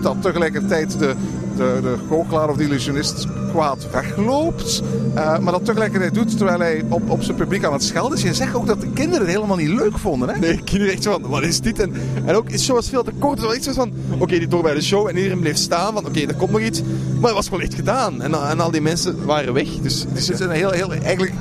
dat 0.00 0.22
tegelijkertijd 0.22 0.98
de, 0.98 1.14
de, 1.60 1.78
de 1.82 1.96
goochelaar 2.08 2.48
of 2.48 2.56
de 2.56 2.64
illusionist 2.64 3.26
kwaad 3.50 3.86
wegloopt. 3.90 4.82
Eh, 5.14 5.38
maar 5.38 5.52
dat 5.52 5.64
tegelijkertijd 5.64 6.14
doet 6.14 6.36
terwijl 6.36 6.58
hij 6.58 6.84
op, 6.88 7.10
op 7.10 7.22
zijn 7.22 7.36
publiek 7.36 7.64
aan 7.64 7.72
het 7.72 7.84
schelden 7.84 8.16
is. 8.16 8.22
Je 8.22 8.34
zegt 8.34 8.54
ook 8.54 8.66
dat 8.66 8.80
de 8.80 8.90
kinderen 8.92 9.26
het 9.26 9.34
helemaal 9.34 9.56
niet 9.56 9.68
leuk 9.68 9.98
vonden, 9.98 10.28
hè? 10.28 10.38
Nee, 10.38 10.62
kinderen 10.64 10.94
echt 10.94 11.04
van, 11.04 11.22
wat 11.26 11.42
is 11.42 11.60
dit? 11.60 11.78
En, 11.78 11.92
en 12.24 12.34
ook, 12.34 12.50
de 12.50 12.58
show 12.58 12.76
was 12.76 12.88
veel 12.88 13.02
te 13.02 13.12
kort. 13.18 13.36
Dus 13.36 13.44
wel 13.44 13.54
echt 13.54 13.64
zo 13.64 13.72
van, 13.72 13.92
oké, 14.18 14.38
die 14.38 14.48
door 14.48 14.62
bij 14.62 14.74
de 14.74 14.82
show. 14.82 15.08
En 15.08 15.16
iedereen 15.16 15.40
bleef 15.40 15.56
staan 15.56 15.92
van, 15.92 16.06
oké, 16.06 16.20
er 16.20 16.34
komt 16.34 16.50
nog 16.50 16.60
iets. 16.60 16.82
Maar 17.20 17.34
het 17.34 17.34
was 17.34 17.48
wel 17.48 17.60
echt 17.60 17.74
gedaan. 17.74 18.22
En, 18.22 18.34
en 18.34 18.60
al 18.60 18.70
die 18.70 18.80
mensen 18.80 19.24
waren 19.24 19.52
weg. 19.52 19.68
Dus, 19.68 20.06
dus 20.12 20.26
Het 20.26 20.40
is 20.40 20.46
een 20.46 20.50
heel, 20.50 20.70
heel 20.70 20.92
eigenlijk, 20.92 21.32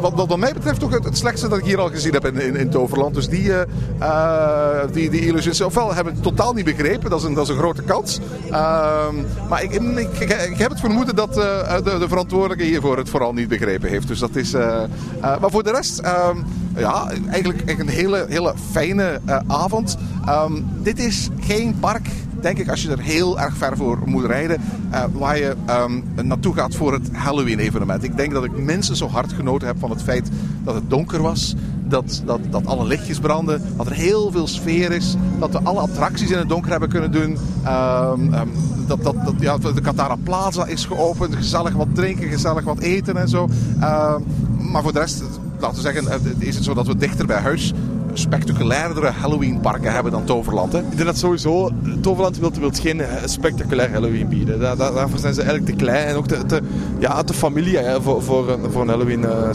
wat, 0.00 0.12
wat, 0.14 0.28
wat 0.28 0.38
mij 0.38 0.52
betreft 0.52 0.84
ook 0.84 1.04
het, 1.04 1.18
slechtste 1.18 1.48
dat 1.48 1.58
ik 1.58 1.64
hier 1.64 1.80
al 1.80 1.90
gezien 1.90 2.12
heb 2.12 2.26
in, 2.26 2.40
in, 2.40 2.56
in 2.56 2.70
Toverland. 2.70 3.14
Dus 3.14 3.28
die, 3.28 3.52
eh, 3.52 3.60
eh, 3.98 4.92
die, 4.92 5.10
die 5.10 5.20
illusionisten, 5.20 5.66
ofwel 5.66 5.94
hebben 5.94 6.14
het 6.14 6.22
totaal 6.22 6.52
niet 6.52 6.64
begrepen, 6.64 7.10
dat 7.10 7.18
is 7.18 7.24
een, 7.24 7.34
dat 7.34 7.44
is 7.44 7.50
een 7.50 7.58
grote 7.58 7.82
kans. 7.82 8.20
Ehm, 8.50 9.14
maar 9.48 9.62
ik, 9.62 9.72
ik, 9.72 10.18
ik, 10.50 10.58
heb 10.58 10.70
het 10.70 10.80
vermoeden 10.80 11.16
dat 11.16 11.38
eh, 11.38 11.76
de, 11.84 11.98
de 11.98 12.08
verantwoordelijke 12.08 12.64
hiervoor 12.64 12.96
het 12.96 13.08
vooral 13.08 13.32
niet 13.32 13.48
begrepen 13.48 13.88
heeft. 13.88 14.08
Dus 14.08 14.18
dat 14.18 14.36
is, 14.36 14.54
eh, 14.54 14.82
eh, 14.82 15.40
maar 15.40 15.50
voor 15.50 15.62
de 15.62 15.70
rest, 15.70 15.98
ehm, 15.98 16.36
ja, 16.76 17.10
eigenlijk 17.30 17.80
een 17.80 17.88
hele, 17.88 18.26
hele 18.28 18.54
fijne 18.70 19.20
eh, 19.24 19.38
avond. 19.46 19.96
Ehm, 20.26 20.52
dit 20.82 20.98
is 20.98 21.28
geen 21.40 21.76
park 21.80 22.08
denk 22.40 22.58
ik, 22.58 22.68
als 22.68 22.82
je 22.82 22.90
er 22.90 23.00
heel 23.00 23.40
erg 23.40 23.56
ver 23.56 23.76
voor 23.76 23.98
moet 24.04 24.24
rijden, 24.24 24.60
eh, 24.90 25.04
waar 25.12 25.38
je 25.38 25.56
ehm, 25.66 26.00
naartoe 26.22 26.54
gaat 26.54 26.74
voor 26.74 26.92
het 26.92 27.08
Halloween-evenement. 27.12 28.02
Ik 28.02 28.16
denk 28.16 28.32
dat 28.32 28.44
ik 28.44 28.56
minstens 28.56 28.98
zo 28.98 29.08
hard 29.08 29.32
genoten 29.32 29.66
heb 29.66 29.78
van 29.78 29.90
het 29.90 30.02
feit 30.02 30.28
dat 30.64 30.74
het 30.74 30.90
donker 30.90 31.22
was, 31.22 31.54
dat, 31.84 32.22
dat, 32.24 32.40
dat 32.50 32.66
alle 32.66 32.86
lichtjes 32.86 33.18
branden, 33.18 33.62
dat 33.76 33.86
er 33.86 33.92
heel 33.92 34.30
veel 34.30 34.46
sfeer 34.46 34.92
is, 34.92 35.16
dat 35.38 35.52
we 35.52 35.60
alle 35.62 35.80
attracties 35.80 36.30
in 36.30 36.38
het 36.38 36.48
donker 36.48 36.70
hebben 36.70 36.88
kunnen 36.88 37.12
doen. 37.12 37.36
Ehm, 37.64 38.34
ehm, 38.34 38.48
dat, 38.86 39.02
dat, 39.02 39.14
dat, 39.24 39.34
ja, 39.38 39.58
de 39.58 39.80
Katara 39.80 40.16
Plaza 40.22 40.66
is 40.66 40.84
geopend, 40.84 41.34
gezellig 41.34 41.74
wat 41.74 41.94
drinken, 41.94 42.28
gezellig 42.28 42.64
wat 42.64 42.78
eten 42.78 43.16
en 43.16 43.28
zo. 43.28 43.48
Maar 44.58 44.82
voor 44.82 44.92
de 44.92 44.98
rest, 44.98 45.22
laten 45.58 45.76
we 45.76 45.82
zeggen, 45.82 46.08
eh, 46.08 46.46
is 46.48 46.54
het 46.54 46.64
zo 46.64 46.74
dat 46.74 46.86
we 46.86 46.96
dichter 46.96 47.26
bij 47.26 47.40
huis 47.40 47.72
spectaculairdere 48.18 49.10
Halloween-parken 49.10 49.92
hebben 49.92 50.12
dan 50.12 50.24
Toverland. 50.24 50.72
Hè? 50.72 50.78
ik 50.78 50.90
denk 50.90 51.04
dat 51.04 51.18
sowieso, 51.18 51.70
Toverland 52.00 52.38
wil, 52.38 52.52
wil 52.60 52.70
geen 52.72 53.00
eh, 53.00 53.08
spectaculair 53.24 53.90
Halloween 53.92 54.28
bieden. 54.28 54.60
Daar, 54.60 54.76
daar- 54.76 54.92
daarvoor 54.92 55.18
zijn 55.18 55.34
ze 55.34 55.42
eigenlijk 55.42 55.70
te 55.70 55.84
klein 55.84 56.06
en 56.06 56.14
ook 56.16 56.26
te, 56.26 56.46
te, 56.46 56.60
ja, 56.98 57.22
te 57.22 57.34
familie 57.34 57.76
hè, 57.78 58.02
voor, 58.02 58.22
voor, 58.22 58.50
een- 58.50 58.70
voor 58.72 58.82
een 58.82 58.88
Halloween 58.88 59.24
eh. 59.24 59.50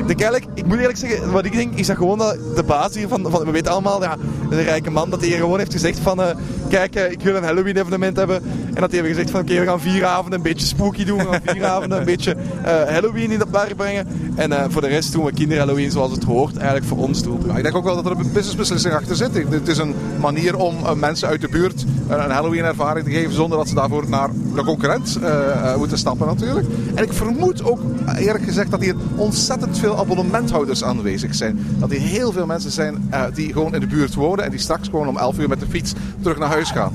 Ik 0.00 0.06
denk 0.06 0.20
eigenlijk, 0.20 0.46
ik 0.54 0.66
moet 0.66 0.78
eerlijk 0.78 0.98
zeggen, 0.98 1.32
wat 1.32 1.44
ik 1.44 1.52
denk, 1.52 1.74
is 1.74 1.86
dat 1.86 1.96
gewoon 1.96 2.18
dat 2.18 2.36
de 2.56 2.62
baas 2.62 2.94
hier 2.94 3.08
van, 3.08 3.26
van 3.30 3.44
we 3.44 3.50
weten 3.50 3.72
allemaal, 3.72 4.02
ja, 4.02 4.16
een 4.50 4.62
rijke 4.62 4.90
man, 4.90 5.10
dat 5.10 5.20
hij 5.20 5.28
hier 5.28 5.38
gewoon 5.38 5.58
heeft 5.58 5.72
gezegd 5.72 5.98
van, 5.98 6.22
eh, 6.22 6.26
kijk, 6.68 6.94
eh, 6.94 7.10
ik 7.10 7.20
wil 7.22 7.34
een 7.36 7.42
Halloween 7.44 7.76
evenement 7.76 8.16
hebben. 8.16 8.42
En 8.74 8.80
dat 8.80 8.90
hij 8.90 9.00
heeft 9.00 9.12
gezegd 9.12 9.30
van, 9.30 9.40
oké, 9.40 9.58
we 9.58 9.64
gaan 9.66 9.80
vier 9.80 10.04
avonden 10.04 10.34
een 10.38 10.42
beetje 10.42 10.66
spooky 10.66 11.04
doen, 11.04 11.18
we 11.18 11.24
gaan 11.30 11.40
vier 11.44 11.64
avonden 11.74 11.98
een 11.98 12.04
beetje 12.04 12.36
eh, 12.62 12.72
Halloween 12.92 13.30
in 13.30 13.38
dat 13.38 13.50
park 13.50 13.76
brengen. 13.76 14.06
En 14.34 14.52
eh, 14.52 14.64
voor 14.68 14.80
de 14.82 14.88
rest 14.88 15.12
doen 15.12 15.24
we 15.24 15.32
kinder 15.32 15.58
Halloween 15.58 15.90
zoals 15.90 16.12
het 16.12 16.24
hoort, 16.24 16.56
eigenlijk 16.56 16.86
voor 16.86 16.98
ons 16.98 17.22
doel. 17.22 17.38
Ik 17.56 17.62
denk 17.62 17.76
ook 17.76 17.84
wel 17.84 17.99
dat 18.02 18.12
er 18.12 18.18
een 18.18 18.32
businessbeslissing 18.32 18.94
achter 18.94 19.16
zit. 19.16 19.34
Het 19.48 19.68
is 19.68 19.78
een 19.78 19.94
manier 20.20 20.56
om 20.56 20.76
eh, 20.76 20.94
mensen 20.94 21.28
uit 21.28 21.40
de 21.40 21.48
buurt 21.48 21.84
eh, 22.08 22.24
een 22.24 22.30
Halloween-ervaring 22.30 23.04
te 23.04 23.12
geven 23.12 23.32
zonder 23.32 23.58
dat 23.58 23.68
ze 23.68 23.74
daarvoor 23.74 24.08
naar 24.08 24.30
de 24.54 24.64
concurrent 24.64 25.18
eh, 25.22 25.76
moeten 25.76 25.98
stappen 25.98 26.26
natuurlijk. 26.26 26.66
En 26.94 27.04
ik 27.04 27.12
vermoed 27.12 27.64
ook 27.64 27.80
eerlijk 28.16 28.44
gezegd 28.44 28.70
dat 28.70 28.80
hier 28.80 28.94
ontzettend 29.16 29.78
veel 29.78 29.98
abonnementhouders 29.98 30.84
aanwezig 30.84 31.34
zijn. 31.34 31.66
Dat 31.78 31.90
hier 31.90 32.00
heel 32.00 32.32
veel 32.32 32.46
mensen 32.46 32.70
zijn 32.70 33.12
die 33.34 33.52
gewoon 33.52 33.74
in 33.74 33.80
de 33.80 33.86
buurt 33.86 34.14
wonen 34.14 34.44
en 34.44 34.50
die 34.50 34.60
straks 34.60 34.88
gewoon 34.88 35.08
om 35.08 35.16
11 35.16 35.38
uur 35.38 35.48
met 35.48 35.60
de 35.60 35.66
fiets 35.68 35.92
terug 36.20 36.38
naar 36.38 36.48
huis 36.48 36.70
gaan. 36.70 36.92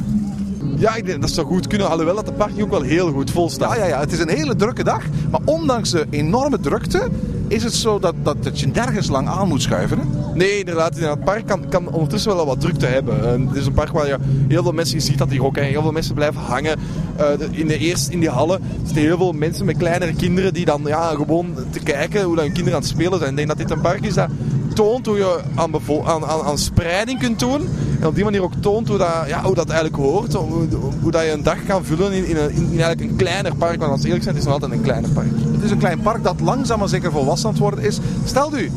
Ja, 0.78 0.96
ik 0.96 1.06
denk 1.06 1.22
dat 1.22 1.30
zou 1.30 1.48
goed 1.48 1.68
kunnen, 1.68 1.90
alhoewel 1.90 2.16
dat 2.16 2.26
de 2.26 2.34
park 2.34 2.62
ook 2.62 2.70
wel 2.70 2.82
heel 2.82 3.12
goed 3.12 3.32
vol 3.32 3.50
staat. 3.50 3.76
Ja, 3.76 3.78
ja, 3.78 3.86
ja, 3.86 4.00
het 4.00 4.12
is 4.12 4.20
een 4.20 4.30
hele 4.30 4.56
drukke 4.56 4.84
dag. 4.84 5.04
Maar 5.32 5.42
ondanks 5.46 5.92
de 5.92 6.06
enorme 6.10 6.60
drukte 6.60 7.10
is 7.48 7.64
het 7.64 7.74
zo 7.74 8.00
dat, 8.00 8.16
dat, 8.24 8.44
dat 8.44 8.60
je 8.60 8.68
nergens 8.68 9.08
lang 9.08 9.28
aan 9.28 9.48
moet 9.48 9.62
schuiven. 9.62 10.00
Hè? 10.00 10.06
Nee, 10.36 10.60
inderdaad. 10.60 11.00
Het 11.00 11.24
park 11.24 11.46
kan, 11.48 11.70
kan 11.70 11.92
ondertussen 11.92 12.36
wel 12.36 12.46
wat 12.46 12.62
drukte 12.62 12.86
hebben. 12.86 13.28
En 13.28 13.48
het 13.48 13.58
is 13.58 13.66
een 13.66 13.74
park 13.74 13.92
waar 13.92 14.08
je 14.08 14.18
heel 14.48 14.64
veel 14.64 14.72
mensen, 14.72 14.98
je 14.98 15.04
ziet 15.04 15.18
dat 15.18 15.30
hier 15.30 15.46
ook, 15.46 15.58
heel 15.58 15.82
veel 15.82 15.92
mensen 15.92 16.16
blijven 16.16 16.42
hangen. 16.42 16.80
Eh, 17.16 17.26
in 17.52 17.68
de 17.68 17.78
eerst 17.78 18.10
in 18.10 18.20
die 18.20 18.30
hallen 18.30 18.62
zitten 18.84 19.04
heel 19.04 19.18
veel 19.18 19.32
mensen 19.32 19.66
met 19.66 19.78
kleinere 19.78 20.14
kinderen 20.14 20.54
die 20.54 20.66
dan 20.66 20.82
ja, 20.86 21.10
gewoon 21.10 21.56
te 21.70 21.80
kijken 21.80 22.24
hoe 22.24 22.40
hun 22.40 22.52
kinderen 22.52 22.74
aan 22.74 22.82
het 22.82 22.90
spelen 22.92 23.20
zijn. 23.20 23.30
Ik 23.30 23.36
denk 23.36 23.48
dat 23.48 23.58
dit 23.58 23.72
een 23.72 23.82
park 23.82 24.06
is 24.06 24.14
dat 24.14 24.30
toont 24.74 25.06
hoe 25.06 25.18
je 25.18 25.40
aan, 25.56 26.26
aan, 26.26 26.42
aan, 26.42 26.58
spreiding 26.58 27.20
kunt 27.20 27.40
doen. 27.40 27.68
En 28.00 28.08
op 28.08 28.16
die 28.16 28.24
manier 28.24 28.44
ook 28.44 28.54
toont 28.60 28.88
hoe 28.88 28.98
dat, 28.98 29.24
ja, 29.28 29.44
hoe 29.44 29.56
dat 29.56 29.70
eigenlijk 29.70 30.02
hoort. 30.02 30.34
Hoe, 30.34 31.12
dat 31.12 31.24
je 31.24 31.32
een 31.32 31.44
dag 31.44 31.66
kan 31.66 31.86
vullen 31.86 32.12
in, 32.12 32.26
in, 32.26 32.38
eigenlijk 32.70 33.02
een 33.02 33.16
kleiner 33.16 33.56
park. 33.56 33.80
Want 33.80 33.92
als 33.92 34.04
eerlijk 34.04 34.24
zijn, 34.24 34.36
het 34.36 34.44
is 34.44 34.52
nog 34.52 34.62
altijd 34.62 34.80
een 34.80 34.86
kleiner 34.86 35.10
park. 35.10 35.28
Het 35.52 35.64
is 35.64 35.72
een 35.72 35.78
klein 35.78 36.02
park 36.02 36.24
dat 36.24 36.40
langzaam 36.40 36.80
maar 36.80 36.90
zeker 36.90 37.12
volwassen 37.12 37.48
aan 37.48 37.54
het 37.54 37.62
worden 37.62 37.84
is. 37.84 38.00
Stel 38.26 38.58
u, 38.58 38.72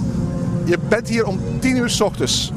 je 0.69 0.79
bent 0.89 1.09
hier 1.09 1.27
om 1.27 1.39
10 1.59 1.77
uur 1.77 1.91
s 1.91 2.01
ochtends. 2.01 2.53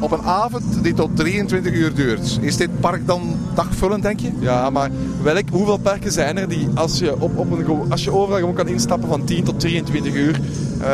Op 0.00 0.10
een 0.12 0.22
avond 0.22 0.64
die 0.82 0.94
tot 0.94 1.16
23 1.16 1.72
uur 1.72 1.94
duurt. 1.94 2.38
Is 2.40 2.56
dit 2.56 2.80
park 2.80 3.06
dan 3.06 3.36
dagvullend, 3.54 4.02
denk 4.02 4.20
je? 4.20 4.30
Ja, 4.38 4.70
maar 4.70 4.90
welk, 5.22 5.48
hoeveel 5.50 5.76
parken 5.78 6.12
zijn 6.12 6.38
er 6.38 6.48
die 6.48 6.68
als 6.74 6.98
je, 6.98 7.20
op, 7.20 7.38
op 7.38 7.52
een, 7.52 7.90
als 7.90 8.04
je 8.04 8.12
overal 8.12 8.38
gewoon 8.38 8.54
kan 8.54 8.68
instappen 8.68 9.08
van 9.08 9.24
10 9.24 9.44
tot 9.44 9.60
23 9.60 10.14
uur 10.14 10.40
eh, 10.80 10.88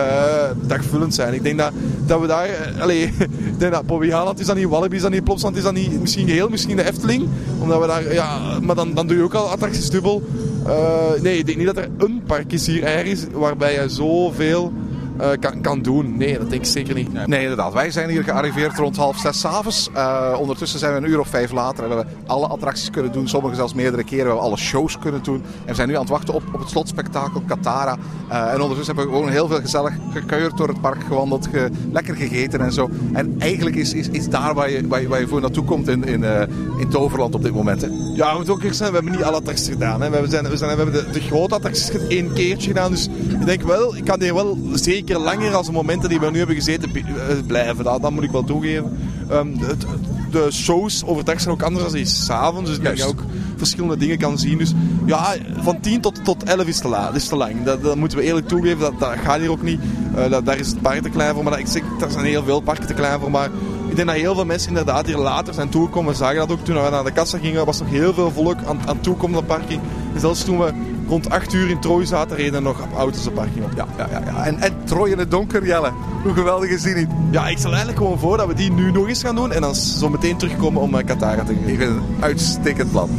dagvullend 0.66 1.14
zijn? 1.14 1.34
Ik 1.34 1.42
denk 1.42 1.58
dat, 1.58 1.72
dat 2.06 2.20
we 2.20 2.26
daar... 2.26 2.44
eh, 2.44 2.82
Allee, 2.82 3.02
ik 3.52 3.58
denk 3.58 3.72
dat 3.72 4.40
is 4.40 4.46
dat 4.46 4.56
niet, 4.56 4.68
Wallaby 4.68 4.96
is 4.96 5.02
dat 5.02 5.10
niet, 5.10 5.24
Plopsland 5.24 5.56
is 5.56 5.62
dat 5.62 5.74
niet, 5.74 6.00
misschien 6.00 6.26
geheel, 6.26 6.48
misschien 6.48 6.76
de 6.76 6.84
Efteling. 6.86 7.28
Omdat 7.58 7.80
we 7.80 7.86
daar... 7.86 8.12
Ja, 8.12 8.38
maar 8.60 8.74
dan, 8.74 8.94
dan 8.94 9.06
doe 9.06 9.16
je 9.16 9.22
ook 9.22 9.34
al 9.34 9.50
attracties 9.50 9.90
dubbel. 9.90 10.22
Eh, 10.66 11.22
nee, 11.22 11.38
ik 11.38 11.46
denk 11.46 11.58
niet 11.58 11.66
dat 11.66 11.76
er 11.76 11.88
een 11.98 12.22
park 12.26 12.52
is 12.52 12.66
hier 12.66 12.82
ergens 12.84 13.26
waarbij 13.32 13.72
je 13.72 13.88
zoveel 13.88 14.72
eh, 15.18 15.28
kan, 15.40 15.60
kan 15.60 15.82
doen. 15.82 16.16
Nee, 16.16 16.38
dat 16.38 16.50
denk 16.50 16.62
ik 16.62 16.68
zeker 16.68 16.94
niet. 16.94 17.26
Nee, 17.26 17.40
inderdaad. 17.42 17.72
Wij 17.72 17.90
zijn 17.90 18.08
hier 18.10 18.24
gearriveerd 18.24 18.76
rond 18.78 18.96
half 18.96 19.18
zes 19.18 19.40
's 19.40 19.44
avonds. 19.44 19.88
Eh, 19.94 20.36
ondertussen 20.38 20.78
zijn 20.78 20.92
we 20.92 20.98
een 20.98 21.08
uur 21.12 21.20
of 21.20 21.28
vijf 21.28 21.52
later 21.52 21.82
en 21.84 21.88
we 21.90 21.94
hebben 21.96 22.14
alle 22.26 22.46
attracties 22.46 22.90
kunnen 22.90 23.12
doen. 23.12 23.28
Sommige 23.28 23.54
zelfs 23.54 23.74
meerdere 23.74 24.04
keren. 24.04 24.22
We 24.24 24.28
hebben 24.30 24.46
alle 24.46 24.56
shows 24.56 24.98
kunnen 24.98 25.22
doen. 25.22 25.34
En 25.60 25.66
we 25.66 25.74
zijn 25.74 25.88
nu 25.88 25.94
aan 25.94 26.00
het 26.00 26.10
wachten 26.10 26.34
op, 26.34 26.42
op 26.52 26.60
het 26.60 26.68
slotspektakel 26.68 27.42
Katara. 27.46 27.96
Eh, 28.28 28.52
en 28.52 28.60
ondertussen 28.60 28.86
hebben 28.96 29.04
we 29.14 29.18
gewoon 29.18 29.32
heel 29.32 29.48
veel 29.48 29.60
gezellig 29.60 29.92
gekuierd 30.12 30.56
door 30.56 30.68
het 30.68 30.80
park 30.80 31.04
gewandeld. 31.04 31.46
ge- 31.52 31.70
lekker 31.92 32.16
gegeten 32.16 32.60
en 32.60 32.72
zo. 32.72 32.90
En 33.12 33.34
eigenlijk 33.38 33.76
is, 33.76 33.92
is, 33.94 34.08
is 34.08 34.28
daar 34.28 34.54
waar 34.54 34.70
je, 34.70 34.86
waar, 34.88 35.00
je, 35.00 35.08
waar 35.08 35.20
je 35.20 35.28
voor 35.28 35.40
naartoe 35.40 35.64
komt 35.64 35.88
in, 35.88 36.04
in, 36.04 36.24
eh, 36.24 36.40
in 36.78 36.88
Toverland 36.88 37.34
op 37.34 37.42
dit 37.42 37.54
moment. 37.54 37.80
Hè. 37.80 37.88
Ja, 38.14 38.30
we 38.30 38.34
moeten 38.36 38.52
ook 38.52 38.58
eerlijk 38.58 38.76
zijn, 38.76 38.88
we 38.90 38.94
hebben 38.96 39.12
niet 39.14 39.22
alle 39.24 39.36
attracties 39.36 39.68
gedaan. 39.68 40.00
Hè. 40.02 40.10
We, 40.10 40.28
zijn, 40.28 40.48
we, 40.48 40.56
zijn, 40.56 40.70
we 40.76 40.82
hebben 40.82 41.04
de, 41.04 41.10
de 41.12 41.20
grote 41.20 41.54
attracties 41.54 41.90
één 42.08 42.32
keertje 42.32 42.68
gedaan. 42.68 42.90
Dus 42.90 43.08
ik 43.28 43.44
denk 43.46 43.62
wel, 43.62 43.96
ik 43.96 44.04
kan 44.04 44.20
hier 44.22 44.34
wel 44.34 44.58
zeker 44.72 45.00
langer 45.08 45.54
als 45.54 45.66
de 45.66 45.72
momenten 45.72 46.08
die 46.08 46.20
we 46.20 46.30
nu 46.30 46.38
hebben 46.38 46.56
gezeten 46.56 46.90
eh, 46.94 47.02
blijven. 47.46 47.84
Dat, 47.84 48.02
dat 48.02 48.10
moet 48.10 48.22
ik 48.24 48.30
wel 48.30 48.44
toegeven. 48.44 48.98
Ehm, 49.30 49.58
de, 49.58 49.64
het- 49.66 49.86
de 50.30 50.48
shows 50.52 51.02
overdag 51.04 51.40
zijn 51.40 51.54
ook 51.54 51.62
anders 51.62 51.84
dan 51.84 51.92
die 51.92 52.04
s'avonds. 52.04 52.70
Dus 52.70 52.78
denk 52.80 52.96
Juist. 52.96 53.12
ook 53.12 53.22
verschillende 53.56 53.96
dingen 53.96 54.18
kan 54.18 54.38
zien. 54.38 54.58
Dus 54.58 54.72
ja, 55.06 55.34
van 55.60 55.80
10 55.80 56.00
tot, 56.00 56.24
tot 56.24 56.42
11 56.44 56.66
is 56.66 56.78
te, 56.78 56.88
laat, 56.88 57.14
is 57.14 57.28
te 57.28 57.36
lang. 57.36 57.64
Dat, 57.64 57.82
dat 57.82 57.96
moeten 57.96 58.18
we 58.18 58.24
eerlijk 58.24 58.48
toegeven, 58.48 58.78
dat, 58.78 58.92
dat 58.98 59.12
gaat 59.24 59.38
hier 59.38 59.50
ook 59.50 59.62
niet. 59.62 59.80
Uh, 60.16 60.30
dat, 60.30 60.46
daar 60.46 60.58
is 60.58 60.66
het 60.68 60.80
park 60.82 61.02
te 61.02 61.08
klein 61.08 61.34
voor, 61.34 61.42
maar 61.42 61.52
dat, 61.52 61.60
ik 61.60 61.66
zeg, 61.66 61.82
daar 61.98 62.10
zijn 62.10 62.24
heel 62.24 62.42
veel 62.44 62.60
parken 62.60 62.86
te 62.86 62.94
klein 62.94 63.20
voor. 63.20 63.30
Maar 63.30 63.50
ik 63.88 63.96
denk 63.96 64.08
dat 64.08 64.16
heel 64.16 64.34
veel 64.34 64.44
mensen 64.44 64.68
inderdaad 64.68 65.06
hier 65.06 65.16
later 65.16 65.54
zijn 65.54 65.68
toegekomen. 65.68 66.10
We 66.12 66.16
zagen 66.18 66.36
dat 66.36 66.50
ook 66.52 66.64
toen 66.64 66.82
we 66.82 66.90
naar 66.90 67.04
de 67.04 67.12
kassa 67.12 67.38
gingen, 67.38 67.66
was 67.66 67.78
nog 67.78 67.88
heel 67.90 68.14
veel 68.14 68.30
volk 68.30 68.56
aan, 68.66 68.78
aan 68.86 69.00
toekomen 69.00 69.38
op 69.38 69.48
de 69.48 69.54
parking. 69.54 69.80
En 70.14 70.20
zelfs 70.20 70.44
toen 70.44 70.58
we 70.58 70.72
rond 71.08 71.30
8 71.30 71.52
uur 71.52 71.70
in 71.70 71.80
Trooi 71.80 72.06
zaten, 72.06 72.36
reden 72.36 72.62
nog 72.62 72.80
auto's 72.96 73.24
de 73.24 73.30
parking 73.30 73.64
op. 73.64 73.70
Ja, 73.76 73.86
ja, 73.96 74.08
ja, 74.10 74.22
ja. 74.24 74.44
En, 74.44 74.58
en 74.58 74.72
Trooi 74.84 75.12
in 75.12 75.18
het 75.18 75.30
donker, 75.30 75.66
Jelle. 75.66 75.92
Hoe 76.22 76.32
geweldig 76.32 76.70
is 76.70 76.82
die 76.82 76.94
niet? 76.94 77.08
Ja, 77.30 77.48
ik 77.48 77.58
stel 77.58 77.70
eigenlijk 77.70 77.98
gewoon 77.98 78.18
voor 78.18 78.36
dat 78.36 78.46
we 78.46 78.54
die 78.54 78.72
nu 78.72 78.92
nog 78.92 79.08
eens 79.08 79.22
gaan 79.22 79.34
doen 79.34 79.52
en 79.52 79.60
dan 79.60 79.74
zo 79.74 80.08
meteen 80.08 80.36
terugkomen 80.36 80.82
om 80.82 80.94
uh, 80.94 81.04
Qatar 81.04 81.30
te 81.30 81.36
gaan. 81.36 81.50
Ik 81.50 81.78
vind 81.78 81.78
het 81.78 81.88
een 81.88 82.02
uitstekend 82.20 82.90
plan. 82.90 83.10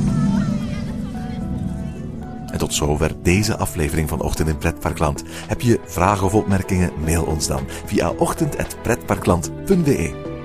En 2.52 2.60
tot 2.60 2.74
zover 2.74 3.12
deze 3.22 3.58
aflevering 3.58 4.10
van 4.10 4.22
Ochtend 4.22 4.50
in 4.50 4.58
Pretparkland. 4.58 5.24
Heb 5.48 5.62
je 5.62 5.80
vragen 5.86 6.26
of 6.26 6.34
opmerkingen? 6.34 6.92
Mail 7.06 7.24
ons 7.24 7.48
dan 7.48 7.62
via 7.86 8.10
ochtend.pretparkland.be. 8.10 10.33